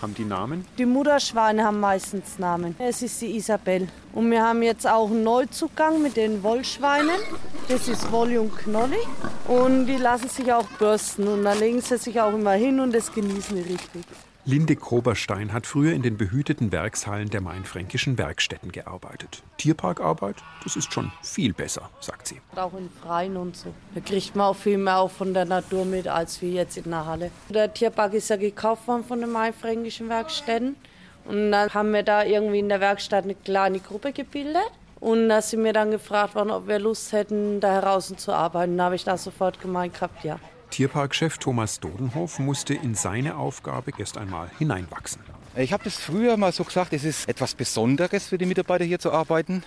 [0.00, 0.64] Haben die Namen?
[0.78, 2.76] Die Mutterschweine haben meistens Namen.
[2.78, 3.88] Es ist die Isabel.
[4.12, 7.20] Und wir haben jetzt auch einen Neuzugang mit den Wollschweinen.
[7.68, 9.00] Das ist Wolli und Knolli.
[9.48, 11.26] Und die lassen sich auch bürsten.
[11.26, 14.04] Und dann legen sie sich auch immer hin und das genießen die richtig.
[14.48, 19.42] Linde Koberstein hat früher in den behüteten Werkshallen der mainfränkischen Werkstätten gearbeitet.
[19.58, 22.40] Tierparkarbeit, das ist schon viel besser, sagt sie.
[22.56, 23.74] Auch in Freien und so.
[23.94, 26.90] Da kriegt man auch viel mehr auch von der Natur mit, als wir jetzt in
[26.90, 27.30] der Halle.
[27.50, 30.76] Der Tierpark ist ja gekauft worden von den mainfränkischen Werkstätten.
[31.26, 34.72] Und dann haben wir da irgendwie in der Werkstatt eine kleine Gruppe gebildet.
[34.98, 38.78] Und da sind wir dann gefragt worden, ob wir Lust hätten, da heraus zu arbeiten.
[38.78, 40.38] Da habe ich da sofort gemeint gehabt, ja.
[40.70, 45.22] Tierparkchef Thomas Dodenhof musste in seine Aufgabe erst einmal hineinwachsen.
[45.56, 48.98] Ich habe das früher mal so gesagt, es ist etwas Besonderes für die Mitarbeiter hier
[48.98, 49.64] zu arbeiten.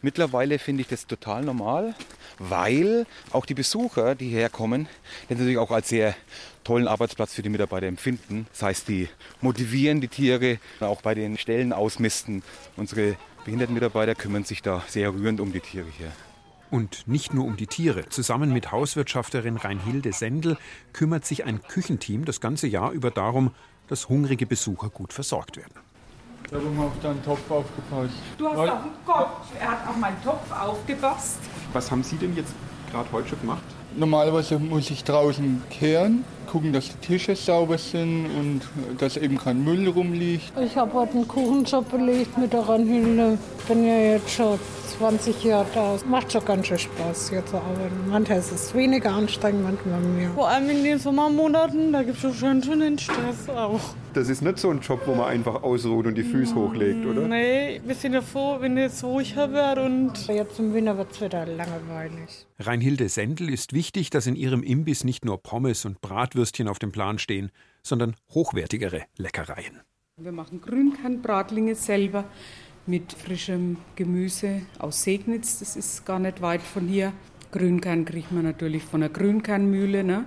[0.00, 1.94] Mittlerweile finde ich das total normal,
[2.38, 4.88] weil auch die Besucher, die hierher kommen,
[5.28, 6.14] das natürlich auch als sehr
[6.62, 8.46] tollen Arbeitsplatz für die Mitarbeiter empfinden.
[8.52, 9.08] Das heißt, die
[9.42, 12.42] motivieren die Tiere, auch bei den Stellen ausmisten.
[12.76, 16.12] Unsere behinderten Mitarbeiter kümmern sich da sehr rührend um die Tiere hier.
[16.74, 18.08] Und nicht nur um die Tiere.
[18.08, 20.56] Zusammen mit Hauswirtschafterin Reinhilde Sendel
[20.92, 23.52] kümmert sich ein Küchenteam das ganze Jahr über darum,
[23.86, 25.74] dass hungrige Besucher gut versorgt werden.
[26.50, 28.14] Darum habe ich da einen Topf aufgepasst.
[28.38, 29.28] Du hast Weil- auf den Gott,
[29.60, 31.38] er hat auf meinen Topf aufgepasst.
[31.72, 32.52] Was haben Sie denn jetzt
[32.90, 33.62] gerade heute schon gemacht?
[33.96, 38.60] Normalerweise muss ich draußen kehren, gucken, dass die Tische sauber sind und
[38.98, 40.52] dass eben kein Müll rumliegt.
[40.60, 43.38] Ich habe heute einen Kuchenjob belegt mit der Ranhilde.
[43.68, 44.58] Bin ja jetzt schon
[44.98, 45.96] 20 Jahre da.
[46.06, 48.08] Macht schon ganz schön Spaß, hier zu arbeiten.
[48.08, 50.30] Manchmal ist es weniger anstrengend, manchmal mehr.
[50.30, 53.80] Vor allem in den Sommermonaten, da gibt es schon schön schon den Stress auch.
[54.12, 57.26] Das ist nicht so ein Job, wo man einfach ausruht und die Füße hochlegt, oder?
[57.26, 61.20] Nee, wir sind ja froh, wenn es ruhiger wird und jetzt im Winter wird es
[61.20, 62.46] wieder langweilig.
[62.60, 66.00] Reinhilde Sendel ist wichtig, dass in ihrem Imbiss nicht nur Pommes und
[66.34, 67.50] Bratwürstchen auf dem Plan stehen,
[67.82, 69.80] sondern hochwertigere Leckereien.
[70.20, 72.24] Wir machen Grünkernbratlinge selber
[72.86, 75.60] mit frischem Gemüse aus Segnitz.
[75.60, 77.12] Das ist gar nicht weit von hier.
[77.52, 80.02] Grünkern kriegt man natürlich von der Grünkernmühle.
[80.02, 80.26] Ne?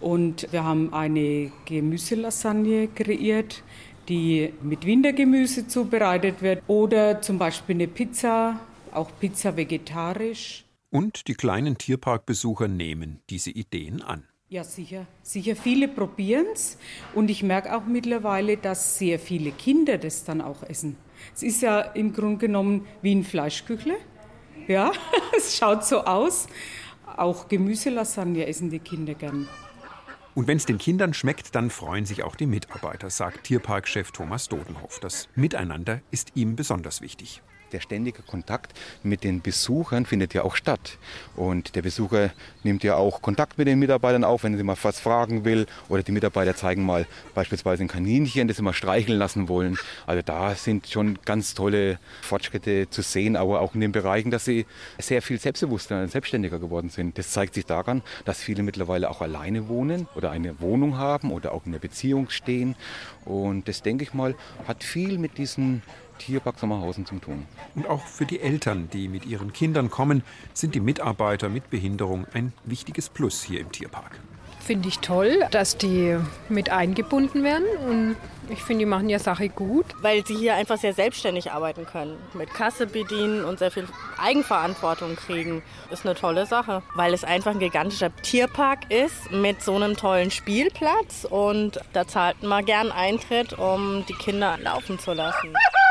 [0.00, 3.62] Und wir haben eine Gemüselasagne kreiert,
[4.08, 6.62] die mit Wintergemüse zubereitet wird.
[6.66, 8.60] Oder zum Beispiel eine Pizza,
[8.92, 10.64] auch Pizza vegetarisch.
[10.90, 14.24] Und die kleinen Tierparkbesucher nehmen diese Ideen an.
[14.52, 15.06] Ja, sicher.
[15.22, 16.76] Sicher, viele probieren es.
[17.14, 20.98] Und ich merke auch mittlerweile, dass sehr viele Kinder das dann auch essen.
[21.34, 23.96] Es ist ja im Grunde genommen wie ein Fleischküchle.
[24.68, 24.92] Ja,
[25.38, 26.48] es schaut so aus.
[27.16, 29.48] Auch Gemüselasagne essen die Kinder gern.
[30.34, 34.50] Und wenn es den Kindern schmeckt, dann freuen sich auch die Mitarbeiter, sagt Tierparkchef Thomas
[34.50, 35.00] Dodenhof.
[35.00, 37.40] Das Miteinander ist ihm besonders wichtig.
[37.72, 40.98] Der ständige Kontakt mit den Besuchern findet ja auch statt.
[41.36, 42.30] Und der Besucher
[42.64, 45.66] nimmt ja auch Kontakt mit den Mitarbeitern auf, wenn er mal was fragen will.
[45.88, 49.78] Oder die Mitarbeiter zeigen mal beispielsweise ein Kaninchen, das sie mal streicheln lassen wollen.
[50.06, 54.44] Also da sind schon ganz tolle Fortschritte zu sehen, aber auch in den Bereichen, dass
[54.44, 54.66] sie
[54.98, 57.16] sehr viel selbstbewusster und selbstständiger geworden sind.
[57.16, 61.52] Das zeigt sich daran, dass viele mittlerweile auch alleine wohnen oder eine Wohnung haben oder
[61.52, 62.76] auch in einer Beziehung stehen.
[63.24, 64.34] Und das, denke ich mal,
[64.66, 65.80] hat viel mit diesem
[66.26, 67.46] Tierpark Sommerhausen zu tun.
[67.74, 70.22] Und auch für die Eltern, die mit ihren Kindern kommen,
[70.54, 74.20] sind die Mitarbeiter mit Behinderung ein wichtiges Plus hier im Tierpark.
[74.60, 76.16] Finde ich toll, dass die
[76.48, 77.66] mit eingebunden werden.
[77.88, 78.16] Und
[78.48, 79.86] ich finde, die machen ja Sache gut.
[80.00, 82.16] Weil sie hier einfach sehr selbstständig arbeiten können.
[82.34, 85.64] Mit Kasse bedienen und sehr viel Eigenverantwortung kriegen.
[85.90, 86.84] Ist eine tolle Sache.
[86.94, 91.26] Weil es einfach ein gigantischer Tierpark ist mit so einem tollen Spielplatz.
[91.28, 95.54] Und da zahlt man gern Eintritt, um die Kinder laufen zu lassen.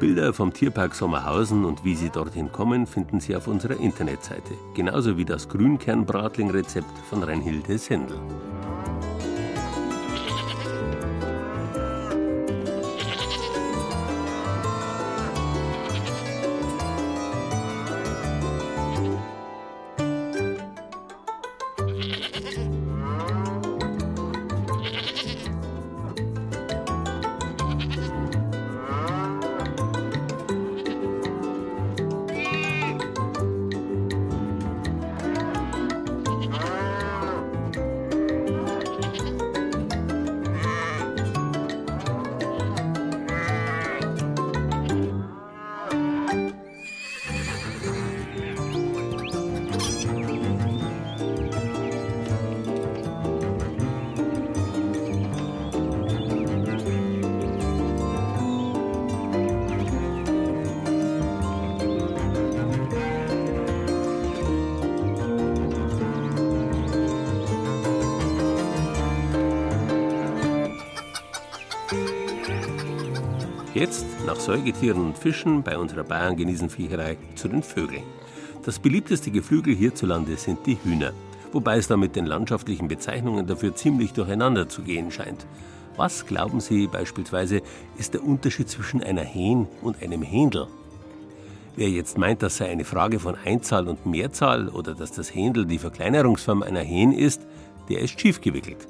[0.00, 4.54] Bilder vom Tierpark Sommerhausen und wie Sie dorthin kommen, finden Sie auf unserer Internetseite.
[4.74, 8.18] Genauso wie das Grünkernbratling-Rezept von Reinhilde Sendel.
[74.80, 78.02] Säugetieren und Fischen bei unserer Bayern-Geniesenviecherei, zu den Vögeln.
[78.64, 81.12] Das beliebteste Geflügel hierzulande sind die Hühner,
[81.52, 85.46] wobei es da mit den landschaftlichen Bezeichnungen dafür ziemlich durcheinander zu gehen scheint.
[85.96, 87.60] Was, glauben Sie beispielsweise,
[87.98, 90.66] ist der Unterschied zwischen einer Hähn und einem Händel?
[91.76, 95.66] Wer jetzt meint, das sei eine Frage von Einzahl und Mehrzahl oder dass das Händel
[95.66, 97.42] die Verkleinerungsform einer Hähn ist,
[97.90, 98.88] der ist schiefgewickelt.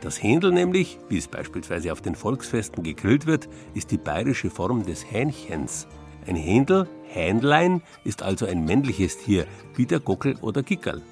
[0.00, 4.86] Das Händel nämlich, wie es beispielsweise auf den Volksfesten gegrillt wird, ist die bayerische Form
[4.86, 5.86] des Hähnchens.
[6.26, 9.46] Ein Händel, Hähnlein, ist also ein männliches Tier,
[9.76, 11.02] wie der Gockel oder Gickerl.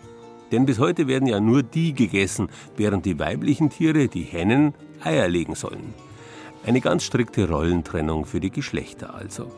[0.52, 5.28] Denn bis heute werden ja nur die gegessen, während die weiblichen Tiere, die Hennen, Eier
[5.28, 5.92] legen sollen.
[6.64, 9.50] Eine ganz strikte Rollentrennung für die Geschlechter also.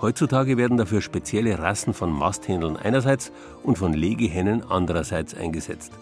[0.00, 3.32] Heutzutage werden dafür spezielle Rassen von Masthändeln einerseits
[3.62, 5.92] und von Legehennen andererseits eingesetzt.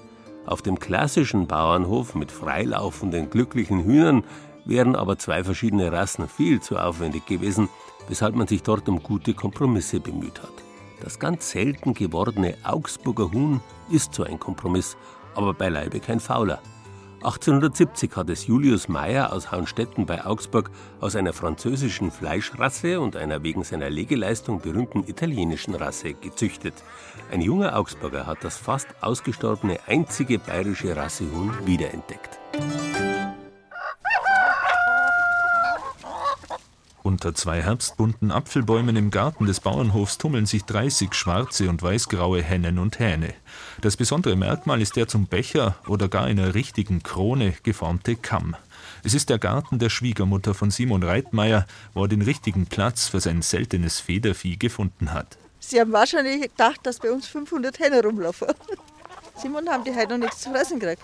[0.46, 4.24] Auf dem klassischen Bauernhof mit freilaufenden, glücklichen Hühnern
[4.64, 7.68] wären aber zwei verschiedene Rassen viel zu aufwendig gewesen,
[8.08, 10.52] weshalb man sich dort um gute Kompromisse bemüht hat.
[11.00, 14.96] Das ganz selten gewordene Augsburger Huhn ist so ein Kompromiss,
[15.34, 16.60] aber beileibe kein fauler.
[17.26, 20.70] 1870 hat es Julius Meyer aus Haunstetten bei Augsburg
[21.00, 26.74] aus einer französischen Fleischrasse und einer wegen seiner Legeleistung berühmten italienischen Rasse gezüchtet.
[27.32, 32.38] Ein junger Augsburger hat das fast ausgestorbene einzige bayerische Rassehuhn wiederentdeckt.
[37.02, 42.78] Unter zwei herbstbunten Apfelbäumen im Garten des Bauernhofs tummeln sich 30 schwarze und weißgraue Hennen
[42.78, 43.34] und Hähne.
[43.82, 48.56] Das besondere Merkmal ist der zum Becher oder gar einer richtigen Krone geformte Kamm.
[49.04, 53.20] Es ist der Garten der Schwiegermutter von Simon Reitmeier, wo er den richtigen Platz für
[53.20, 55.36] sein seltenes Federvieh gefunden hat.
[55.60, 58.48] Sie haben wahrscheinlich gedacht, dass bei uns 500 Hähne rumlaufen.
[59.36, 61.02] Simon, haben die heute noch nichts zu fressen gekriegt?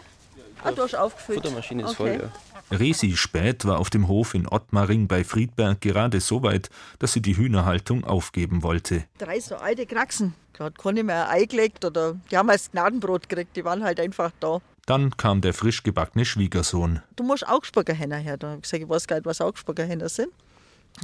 [0.64, 1.43] Ah, du hast aufgefüllt.
[1.43, 2.18] Futtermaschine ist okay.
[2.18, 2.51] voll, ja.
[2.71, 7.21] Resi Späth war auf dem Hof in Ottmaring bei Friedberg gerade so weit, dass sie
[7.21, 9.05] die Hühnerhaltung aufgeben wollte.
[9.19, 10.35] Drei so alte Kraxen.
[10.55, 13.83] Da hat keine mehr ein Ei gelegt oder die haben als Gnadenbrot gekriegt, die waren
[13.83, 14.61] halt einfach da.
[14.87, 17.03] Dann kam der frisch gebackene Schwiegersohn.
[17.17, 18.37] Du musst Augsburger Henner her.
[18.37, 20.29] Da habe ich gesagt, ich weiß gar nicht, was Augsburger Henner sind.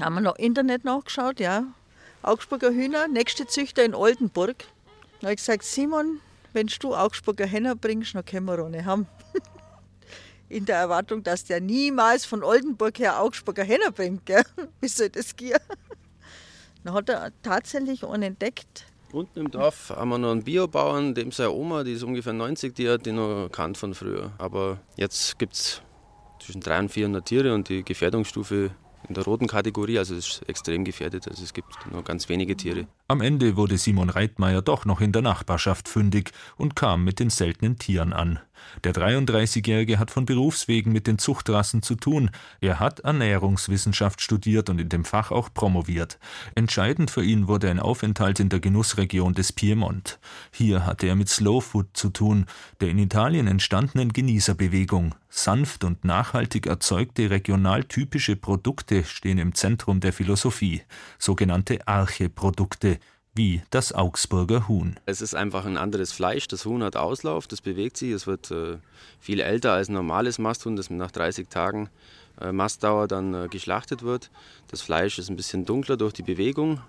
[0.00, 1.64] Haben wir noch Internet nachgeschaut, ja.
[2.22, 4.64] Augsburger Hühner, nächste Züchter in Oldenburg.
[5.20, 6.20] Da habe ich gesagt, Simon,
[6.52, 9.06] wenn du Augsburger Henner bringst, dann können wir ohne haben.
[10.48, 14.42] In der Erwartung, dass der niemals von Oldenburg her Augsburger Henner bringt, gell?
[14.80, 15.58] Wie soll das gehen?
[16.84, 18.86] Dann hat er tatsächlich einen entdeckt.
[19.12, 22.74] Unten im Dorf haben wir noch einen Biobauern, dem seine Oma, die ist ungefähr 90,
[22.74, 24.32] die hat die noch kannt von früher.
[24.38, 25.82] Aber jetzt gibt es
[26.40, 28.70] zwischen 300 und 400 Tiere und die Gefährdungsstufe
[29.08, 31.28] in der roten Kategorie, also es ist extrem gefährdet.
[31.28, 32.86] Also es gibt nur ganz wenige Tiere.
[33.06, 37.30] Am Ende wurde Simon Reitmeier doch noch in der Nachbarschaft fündig und kam mit den
[37.30, 38.40] seltenen Tieren an.
[38.84, 42.30] Der 33-Jährige hat von Berufswegen mit den Zuchtrassen zu tun.
[42.60, 46.18] Er hat Ernährungswissenschaft studiert und in dem Fach auch promoviert.
[46.54, 50.18] Entscheidend für ihn wurde ein Aufenthalt in der Genussregion des Piemont.
[50.52, 52.46] Hier hatte er mit Slow Food zu tun,
[52.80, 55.14] der in Italien entstandenen Genießerbewegung.
[55.30, 60.82] Sanft und nachhaltig erzeugte regional typische Produkte stehen im Zentrum der Philosophie,
[61.18, 62.98] sogenannte Arche-Produkte
[63.34, 64.98] wie das Augsburger Huhn.
[65.06, 66.48] Es ist einfach ein anderes Fleisch.
[66.48, 68.10] Das Huhn hat Auslauf, das bewegt sich.
[68.10, 68.78] Es wird äh,
[69.20, 71.88] viel älter als ein normales Masthuhn, das nach 30 Tagen
[72.40, 74.30] äh, Mastdauer dann äh, geschlachtet wird.
[74.70, 76.80] Das Fleisch ist ein bisschen dunkler durch die Bewegung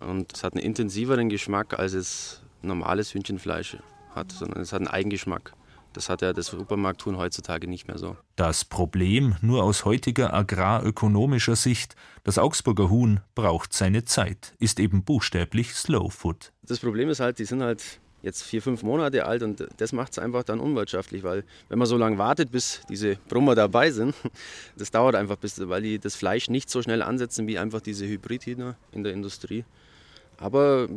[0.00, 3.76] und es hat einen intensiveren Geschmack, als es normales Hühnchenfleisch
[4.14, 5.52] hat, sondern es hat einen Eigengeschmack.
[5.92, 8.16] Das hat ja das Supermarkthuhn heutzutage nicht mehr so.
[8.36, 15.04] Das Problem nur aus heutiger agrarökonomischer Sicht, das Augsburger Huhn braucht seine Zeit, ist eben
[15.04, 16.52] buchstäblich Slow Food.
[16.62, 20.12] Das Problem ist halt, die sind halt jetzt vier, fünf Monate alt und das macht
[20.12, 24.14] es einfach dann unwirtschaftlich, weil wenn man so lange wartet, bis diese Brummer dabei sind,
[24.76, 28.06] das dauert einfach, bis, weil die das Fleisch nicht so schnell ansetzen wie einfach diese
[28.06, 29.64] Hybridhühner in der Industrie.
[30.38, 30.88] Aber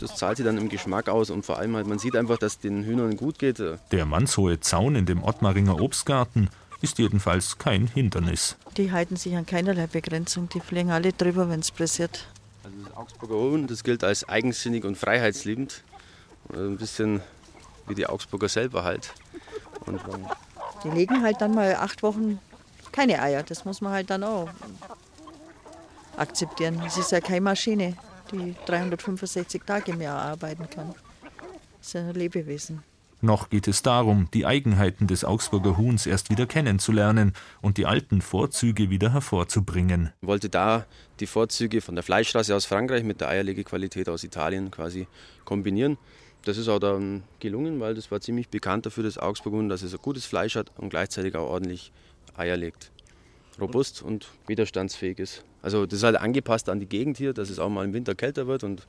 [0.00, 2.58] das zahlt sich dann im Geschmack aus und vor allem halt, man sieht einfach, dass
[2.58, 3.62] den Hühnern gut geht.
[3.92, 8.56] Der mannshohe Zaun in dem Ottmaringer Obstgarten ist jedenfalls kein Hindernis.
[8.76, 12.26] Die halten sich an keinerlei Begrenzung, die fliegen alle drüber, wenn es pressiert.
[12.64, 15.82] Also das Augsburger Huhn, das gilt als eigensinnig und freiheitsliebend.
[16.52, 17.20] Ein bisschen
[17.86, 19.12] wie die Augsburger selber halt.
[19.86, 20.00] Und
[20.84, 22.38] die legen halt dann mal acht Wochen
[22.92, 23.42] keine Eier.
[23.42, 24.48] Das muss man halt dann auch
[26.16, 26.82] akzeptieren.
[26.86, 27.96] Es ist ja keine Maschine,
[28.32, 30.94] die 365 Tage im Jahr arbeiten kann.
[31.78, 32.82] Das ist ein Lebewesen.
[33.22, 38.22] Noch geht es darum, die Eigenheiten des Augsburger Huhns erst wieder kennenzulernen und die alten
[38.22, 40.10] Vorzüge wieder hervorzubringen.
[40.22, 40.86] Ich wollte da
[41.20, 45.06] die Vorzüge von der Fleischrasse aus Frankreich mit der Eierlegequalität aus Italien quasi
[45.44, 45.98] kombinieren.
[46.46, 49.82] Das ist auch dann gelungen, weil das war ziemlich bekannt dafür, das Augsburger Huhn, dass
[49.82, 51.92] es ein gutes Fleisch hat und gleichzeitig auch ordentlich
[52.34, 52.90] Eier legt.
[53.60, 55.44] robust und widerstandsfähig ist.
[55.62, 58.14] Also das ist halt angepasst an die Gegend hier, dass es auch mal im Winter
[58.14, 58.86] kälter wird und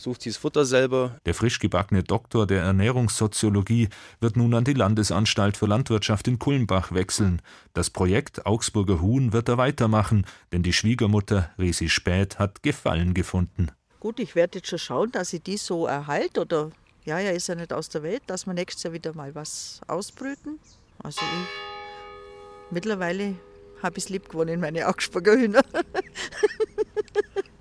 [0.00, 1.16] sucht sich das Futter selber.
[1.26, 3.88] Der frisch gebackene Doktor der Ernährungssoziologie
[4.20, 7.42] wird nun an die Landesanstalt für Landwirtschaft in Kulmbach wechseln.
[7.74, 13.70] Das Projekt Augsburger Huhn wird er weitermachen, denn die Schwiegermutter Resi Späth hat Gefallen gefunden.
[14.00, 16.70] Gut, ich werde jetzt schon schauen, dass ich die so erhalte oder
[17.04, 19.80] ja, ja, ist ja nicht aus der Welt, dass wir nächstes Jahr wieder mal was
[19.86, 20.58] ausbrüten.
[21.02, 23.34] Also ich, mittlerweile
[23.82, 25.62] habe ich es lieb gewonnen, meine Augsburger Hühner.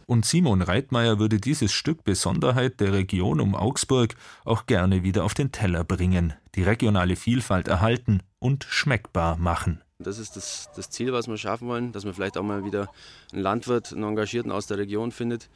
[0.09, 5.35] Und Simon Reitmeier würde dieses Stück Besonderheit der Region um Augsburg auch gerne wieder auf
[5.35, 9.83] den Teller bringen, die regionale Vielfalt erhalten und schmeckbar machen.
[9.99, 12.89] Das ist das, das Ziel, was wir schaffen wollen, dass man vielleicht auch mal wieder
[13.31, 15.47] einen Landwirt, einen Engagierten aus der Region findet,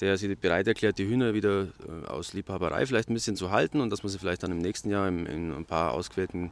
[0.00, 3.80] der sich bereit erklärt, die Hühner wieder äh, aus Liebhaberei vielleicht ein bisschen zu halten
[3.80, 6.50] und dass man sie vielleicht dann im nächsten Jahr in, in ein paar ausgewählten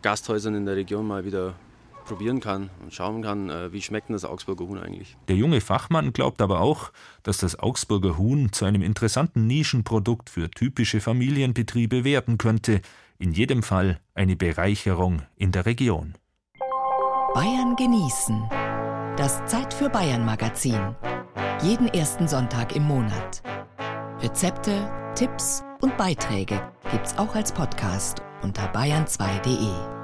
[0.00, 1.56] Gasthäusern in der Region mal wieder
[2.04, 5.16] probieren kann und schauen kann, äh, wie schmeckt denn das Augsburger Huhn eigentlich.
[5.28, 6.92] Der junge Fachmann glaubt aber auch,
[7.22, 12.80] dass das Augsburger Huhn zu einem interessanten Nischenprodukt für typische Familienbetriebe werden könnte.
[13.18, 16.14] In jedem Fall eine Bereicherung in der Region.
[17.34, 18.48] Bayern genießen.
[19.16, 20.96] Das Zeit für Bayern Magazin.
[21.62, 23.42] Jeden ersten Sonntag im Monat.
[24.20, 29.99] Rezepte, Tipps und Beiträge gibt's auch als Podcast unter bayern2.de.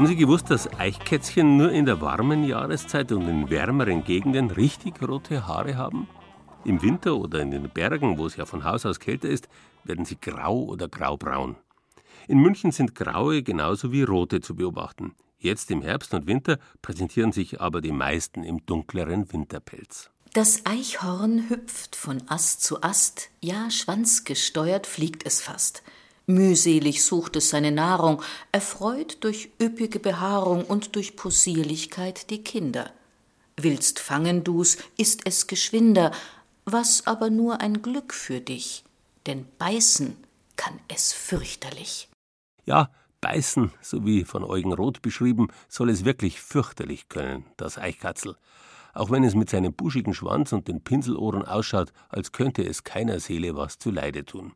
[0.00, 5.06] Haben Sie gewusst, dass Eichkätzchen nur in der warmen Jahreszeit und in wärmeren Gegenden richtig
[5.06, 6.08] rote Haare haben?
[6.64, 9.50] Im Winter oder in den Bergen, wo es ja von Haus aus kälter ist,
[9.84, 11.56] werden sie grau oder graubraun.
[12.28, 15.14] In München sind graue genauso wie rote zu beobachten.
[15.38, 20.08] Jetzt im Herbst und Winter präsentieren sich aber die meisten im dunkleren Winterpelz.
[20.32, 25.82] Das Eichhorn hüpft von Ast zu Ast, ja schwanzgesteuert fliegt es fast.
[26.30, 28.22] Mühselig sucht es seine Nahrung,
[28.52, 32.92] erfreut durch üppige Behaarung und durch Possierlichkeit die Kinder.
[33.56, 36.12] Willst fangen du's, ist es geschwinder,
[36.64, 38.84] was aber nur ein Glück für dich,
[39.26, 40.16] denn beißen
[40.56, 42.08] kann es fürchterlich.
[42.64, 48.36] Ja, beißen, so wie von Eugen Roth beschrieben, soll es wirklich fürchterlich können, das Eichkatzel.
[48.94, 53.20] Auch wenn es mit seinem buschigen Schwanz und den Pinselohren ausschaut, als könnte es keiner
[53.20, 54.52] Seele was zuleide tun.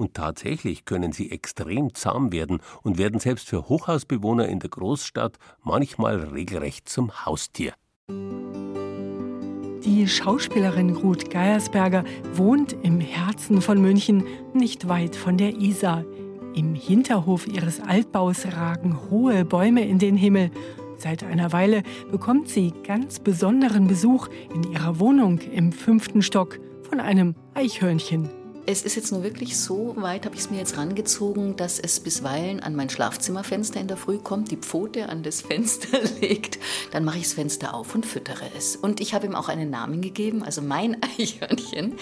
[0.00, 5.36] Und tatsächlich können sie extrem zahm werden und werden selbst für Hochhausbewohner in der Großstadt
[5.62, 7.74] manchmal regelrecht zum Haustier.
[8.08, 14.24] Die Schauspielerin Ruth Geiersberger wohnt im Herzen von München,
[14.54, 16.06] nicht weit von der Isar.
[16.54, 20.50] Im Hinterhof ihres Altbaus ragen hohe Bäume in den Himmel.
[20.96, 27.00] Seit einer Weile bekommt sie ganz besonderen Besuch in ihrer Wohnung im fünften Stock von
[27.00, 28.39] einem Eichhörnchen.
[28.66, 31.98] Es ist jetzt nur wirklich so weit, habe ich es mir jetzt rangezogen, dass es
[31.98, 36.58] bisweilen an mein Schlafzimmerfenster in der Früh kommt, die Pfote an das Fenster legt.
[36.92, 38.76] Dann mache ich das Fenster auf und füttere es.
[38.76, 41.94] Und ich habe ihm auch einen Namen gegeben, also mein Eichhörnchen.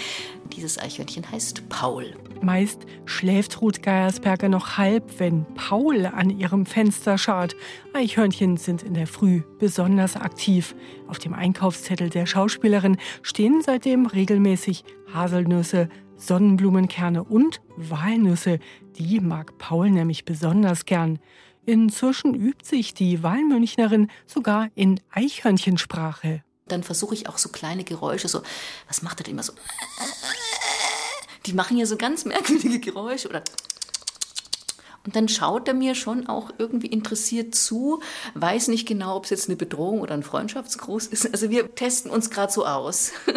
[0.56, 2.14] Dieses Eichhörnchen heißt Paul.
[2.42, 7.54] Meist schläft Ruth Geiersberger noch halb, wenn Paul an ihrem Fenster schaut.
[7.92, 10.74] Eichhörnchen sind in der Früh besonders aktiv.
[11.06, 15.88] Auf dem Einkaufszettel der Schauspielerin stehen seitdem regelmäßig Haselnüsse,
[16.18, 18.58] Sonnenblumenkerne und Walnüsse.
[18.98, 21.18] Die mag Paul nämlich besonders gern.
[21.64, 26.42] Inzwischen übt sich die Wahlmünchnerin sogar in Eichhörnchensprache.
[26.66, 28.42] Dann versuche ich auch so kleine Geräusche, so,
[28.86, 29.52] was macht er denn immer so?
[31.46, 33.42] Die machen ja so ganz merkwürdige Geräusche oder.
[35.04, 38.02] Und dann schaut er mir schon auch irgendwie interessiert zu,
[38.34, 41.32] weiß nicht genau, ob es jetzt eine Bedrohung oder ein Freundschaftsgruß ist.
[41.32, 43.12] Also wir testen uns gerade so aus.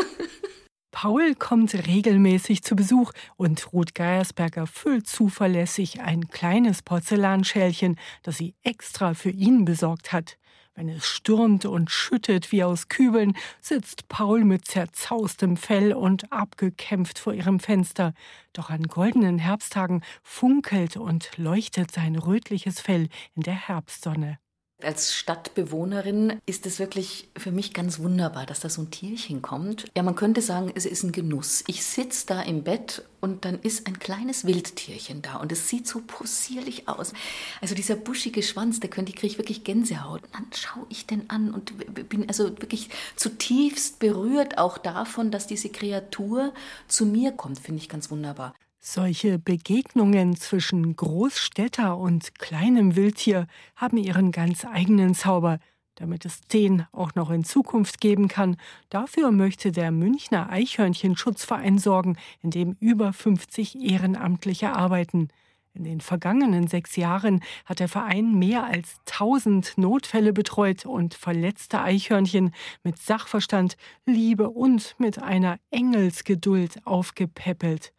[0.92, 8.56] Paul kommt regelmäßig zu Besuch und Ruth Geiersberger füllt zuverlässig ein kleines Porzellanschälchen, das sie
[8.62, 10.38] extra für ihn besorgt hat.
[10.74, 17.20] Wenn es stürmt und schüttet wie aus Kübeln, sitzt Paul mit zerzaustem Fell und abgekämpft
[17.20, 18.14] vor ihrem Fenster.
[18.54, 24.39] Doch an goldenen Herbsttagen funkelt und leuchtet sein rötliches Fell in der Herbstsonne.
[24.84, 29.86] Als Stadtbewohnerin ist es wirklich für mich ganz wunderbar, dass da so ein Tierchen kommt.
[29.96, 31.64] Ja, man könnte sagen, es ist ein Genuss.
[31.68, 35.88] Ich sitze da im Bett und dann ist ein kleines Wildtierchen da und es sieht
[35.88, 37.14] so possierlich aus.
[37.62, 40.22] Also dieser buschige Schwanz, der könnte, kriege ich wirklich Gänsehaut.
[40.34, 41.74] Dann schaue ich den an und
[42.10, 46.54] bin also wirklich zutiefst berührt auch davon, dass diese Kreatur
[46.88, 48.54] zu mir kommt, finde ich ganz wunderbar.
[48.84, 55.60] Solche Begegnungen zwischen Großstädter und kleinem Wildtier haben ihren ganz eigenen Zauber.
[55.94, 58.58] Damit es den auch noch in Zukunft geben kann,
[58.90, 65.28] dafür möchte der Münchner Eichhörnchenschutzverein sorgen, in dem über 50 Ehrenamtliche arbeiten.
[65.76, 71.82] In den vergangenen sechs Jahren hat der Verein mehr als 1000 Notfälle betreut und verletzte
[71.82, 72.52] Eichhörnchen
[72.84, 73.78] mit Sachverstand,
[74.08, 77.94] Liebe und mit einer Engelsgeduld aufgepäppelt.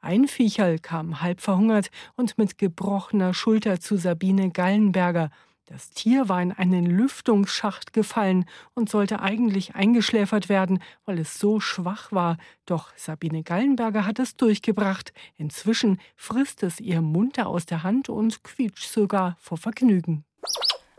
[0.00, 5.30] Ein Viecherl kam halb verhungert und mit gebrochener Schulter zu Sabine Gallenberger.
[5.68, 8.44] Das Tier war in einen Lüftungsschacht gefallen
[8.74, 12.36] und sollte eigentlich eingeschläfert werden, weil es so schwach war.
[12.66, 15.12] Doch Sabine Gallenberger hat es durchgebracht.
[15.36, 20.24] Inzwischen frisst es ihr munter aus der Hand und quietscht sogar vor Vergnügen.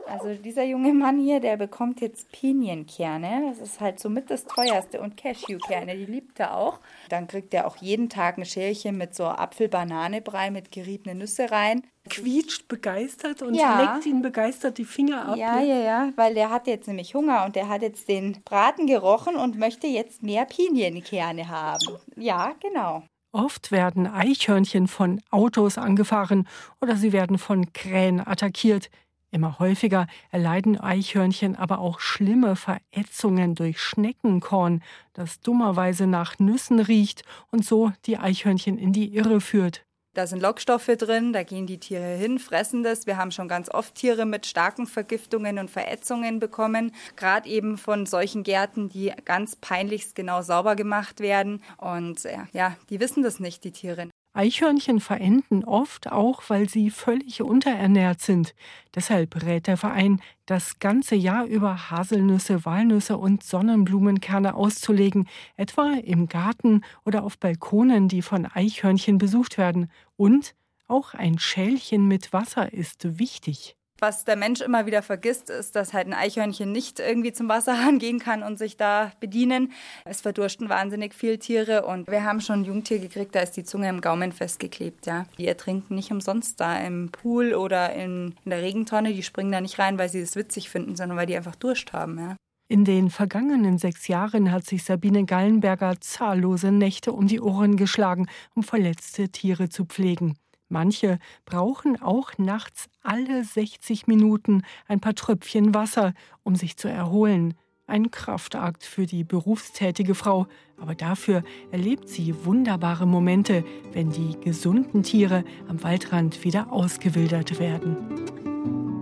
[0.07, 3.49] Also dieser junge Mann hier, der bekommt jetzt Pinienkerne.
[3.49, 5.01] Das ist halt somit das teuerste.
[5.01, 6.79] Und Cashewkerne, die liebt er auch.
[7.09, 11.83] Dann kriegt er auch jeden Tag ein Schälchen mit so Apfel-Banane-Brei mit geriebene Nüsse rein.
[12.09, 13.93] Quietscht begeistert und ja.
[13.93, 15.37] leckt ihn begeistert die Finger ab.
[15.37, 18.87] Ja, ja, ja, weil der hat jetzt nämlich Hunger und der hat jetzt den Braten
[18.87, 21.97] gerochen und möchte jetzt mehr Pinienkerne haben.
[22.15, 23.03] Ja, genau.
[23.33, 26.47] Oft werden Eichhörnchen von Autos angefahren
[26.81, 28.89] oder sie werden von Krähen attackiert.
[29.31, 34.81] Immer häufiger erleiden Eichhörnchen aber auch schlimme Verätzungen durch Schneckenkorn,
[35.13, 39.83] das dummerweise nach Nüssen riecht und so die Eichhörnchen in die Irre führt.
[40.17, 43.05] Da sind Lockstoffe drin, da gehen die Tiere hin, fressen das.
[43.05, 48.07] Wir haben schon ganz oft Tiere mit starken Vergiftungen und Verätzungen bekommen, gerade eben von
[48.07, 51.61] solchen Gärten, die ganz peinlichst genau sauber gemacht werden.
[51.77, 54.09] Und ja, die wissen das nicht, die Tiere.
[54.37, 58.53] Eichhörnchen verenden oft auch, weil sie völlig unterernährt sind.
[58.93, 66.27] Deshalb rät der Verein, das ganze Jahr über Haselnüsse, Walnüsse und Sonnenblumenkerne auszulegen, etwa im
[66.27, 69.89] Garten oder auf Balkonen, die von Eichhörnchen besucht werden.
[70.15, 70.53] Und
[70.87, 73.75] auch ein Schälchen mit Wasser ist wichtig.
[73.99, 77.99] Was der Mensch immer wieder vergisst, ist, dass halt ein Eichhörnchen nicht irgendwie zum Wasserhahn
[77.99, 79.71] gehen kann und sich da bedienen.
[80.05, 83.63] Es verdursten wahnsinnig viele Tiere und wir haben schon ein Jungtier gekriegt, da ist die
[83.63, 85.05] Zunge im Gaumen festgeklebt.
[85.07, 85.25] Ja.
[85.37, 89.13] Die ertrinken nicht umsonst da im Pool oder in, in der Regentonne.
[89.13, 91.93] Die springen da nicht rein, weil sie das witzig finden, sondern weil die einfach Durst
[91.93, 92.19] haben.
[92.19, 92.35] Ja.
[92.69, 98.27] In den vergangenen sechs Jahren hat sich Sabine Gallenberger zahllose Nächte um die Ohren geschlagen,
[98.55, 100.37] um verletzte Tiere zu pflegen.
[100.69, 106.13] Manche brauchen auch nachts alle 60 Minuten ein paar Tröpfchen Wasser,
[106.43, 107.53] um sich zu erholen.
[107.85, 110.47] Ein Kraftakt für die berufstätige Frau,
[110.77, 113.63] aber dafür erlebt sie wunderbare Momente,
[113.93, 117.95] wenn die gesunden Tiere am Waldrand wieder ausgewildert werden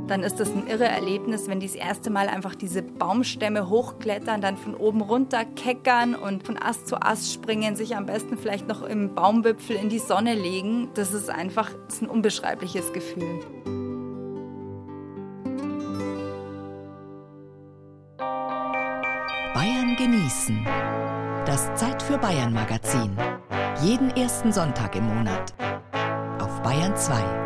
[0.07, 4.41] dann ist das ein irre Erlebnis, wenn die das erste Mal einfach diese Baumstämme hochklettern,
[4.41, 8.67] dann von oben runter keckern und von Ast zu Ast springen, sich am besten vielleicht
[8.67, 10.89] noch im Baumwipfel in die Sonne legen.
[10.93, 13.39] Das ist einfach das ist ein unbeschreibliches Gefühl.
[19.53, 20.65] Bayern genießen.
[21.45, 23.15] Das Zeit für Bayern Magazin.
[23.81, 25.53] Jeden ersten Sonntag im Monat.
[26.39, 27.44] Auf Bayern 2.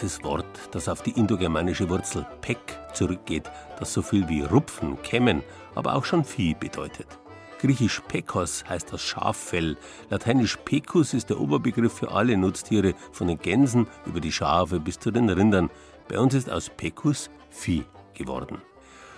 [0.00, 2.58] uraltes Wort, das auf die indogermanische Wurzel pek
[2.94, 5.42] zurückgeht, das so viel wie rupfen, kämmen,
[5.74, 7.06] aber auch schon Vieh bedeutet.
[7.60, 9.76] Griechisch Pekos heißt das Schaffell,
[10.08, 14.98] lateinisch Pecus ist der Oberbegriff für alle Nutztiere, von den Gänsen über die Schafe bis
[14.98, 15.68] zu den Rindern.
[16.08, 17.84] Bei uns ist aus Pecus Vieh
[18.14, 18.62] geworden.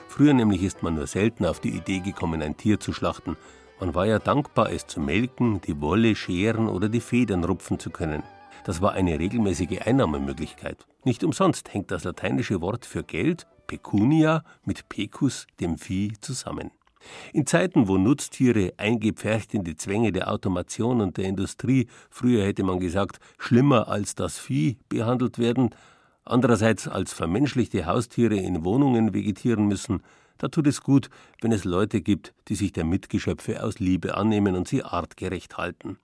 [0.08, 3.36] Früher nämlich ist man nur selten auf die Idee gekommen, ein Tier zu schlachten.
[3.78, 7.90] Man war ja dankbar, es zu melken, die Wolle scheren oder die Federn rupfen zu
[7.90, 8.24] können.
[8.64, 10.86] Das war eine regelmäßige Einnahmemöglichkeit.
[11.04, 16.70] Nicht umsonst hängt das lateinische Wort für Geld, pecunia, mit pecus, dem Vieh, zusammen.
[17.32, 22.62] In Zeiten, wo Nutztiere eingepfercht in die Zwänge der Automation und der Industrie, früher hätte
[22.62, 25.70] man gesagt, schlimmer als das Vieh behandelt werden,
[26.24, 30.02] andererseits als vermenschlichte Haustiere in Wohnungen vegetieren müssen,
[30.38, 31.08] da tut es gut,
[31.40, 35.98] wenn es Leute gibt, die sich der Mitgeschöpfe aus Liebe annehmen und sie artgerecht halten.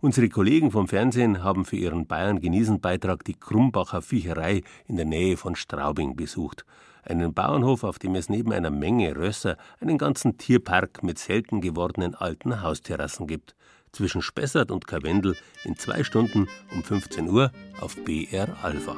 [0.00, 5.06] Unsere Kollegen vom Fernsehen haben für ihren Bayern genießen Beitrag die Krumbacher Viecherei in der
[5.06, 6.64] Nähe von Straubing besucht.
[7.02, 12.14] Einen Bauernhof, auf dem es neben einer Menge Rösser einen ganzen Tierpark mit selten gewordenen
[12.14, 13.54] alten Hausterrassen gibt.
[13.92, 18.96] Zwischen Spessart und Karwendel in zwei Stunden um 15 Uhr auf BR Alpha.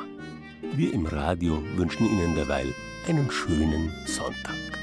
[0.74, 2.72] Wir im Radio wünschen Ihnen derweil
[3.06, 4.75] einen schönen Sonntag.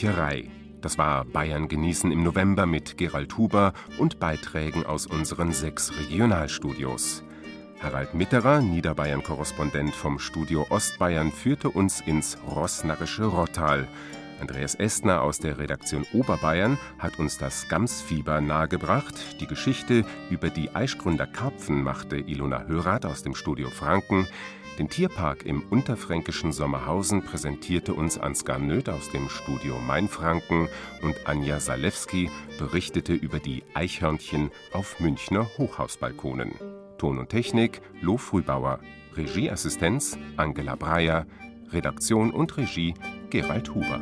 [0.00, 0.48] Viecherei.
[0.80, 7.22] Das war Bayern genießen im November mit Gerald Huber und Beiträgen aus unseren sechs Regionalstudios.
[7.82, 13.88] Harald Mitterer, Niederbayern-Korrespondent vom Studio Ostbayern, führte uns ins rossnerische Rottal.
[14.40, 19.38] Andreas Estner aus der Redaktion Oberbayern hat uns das Gamsfieber nahegebracht.
[19.38, 24.26] Die Geschichte über die Eichgründer Karpfen machte Ilona Hörath aus dem Studio Franken.
[24.80, 30.70] Den Tierpark im unterfränkischen Sommerhausen präsentierte uns Ansgar Nöth aus dem Studio Mainfranken
[31.02, 36.54] und Anja Salewski berichtete über die Eichhörnchen auf Münchner Hochhausbalkonen.
[36.96, 38.80] Ton und Technik Lo Frühbauer,
[39.18, 41.26] Regieassistenz Angela Breyer,
[41.70, 42.94] Redaktion und Regie
[43.28, 44.00] Gerald Huber.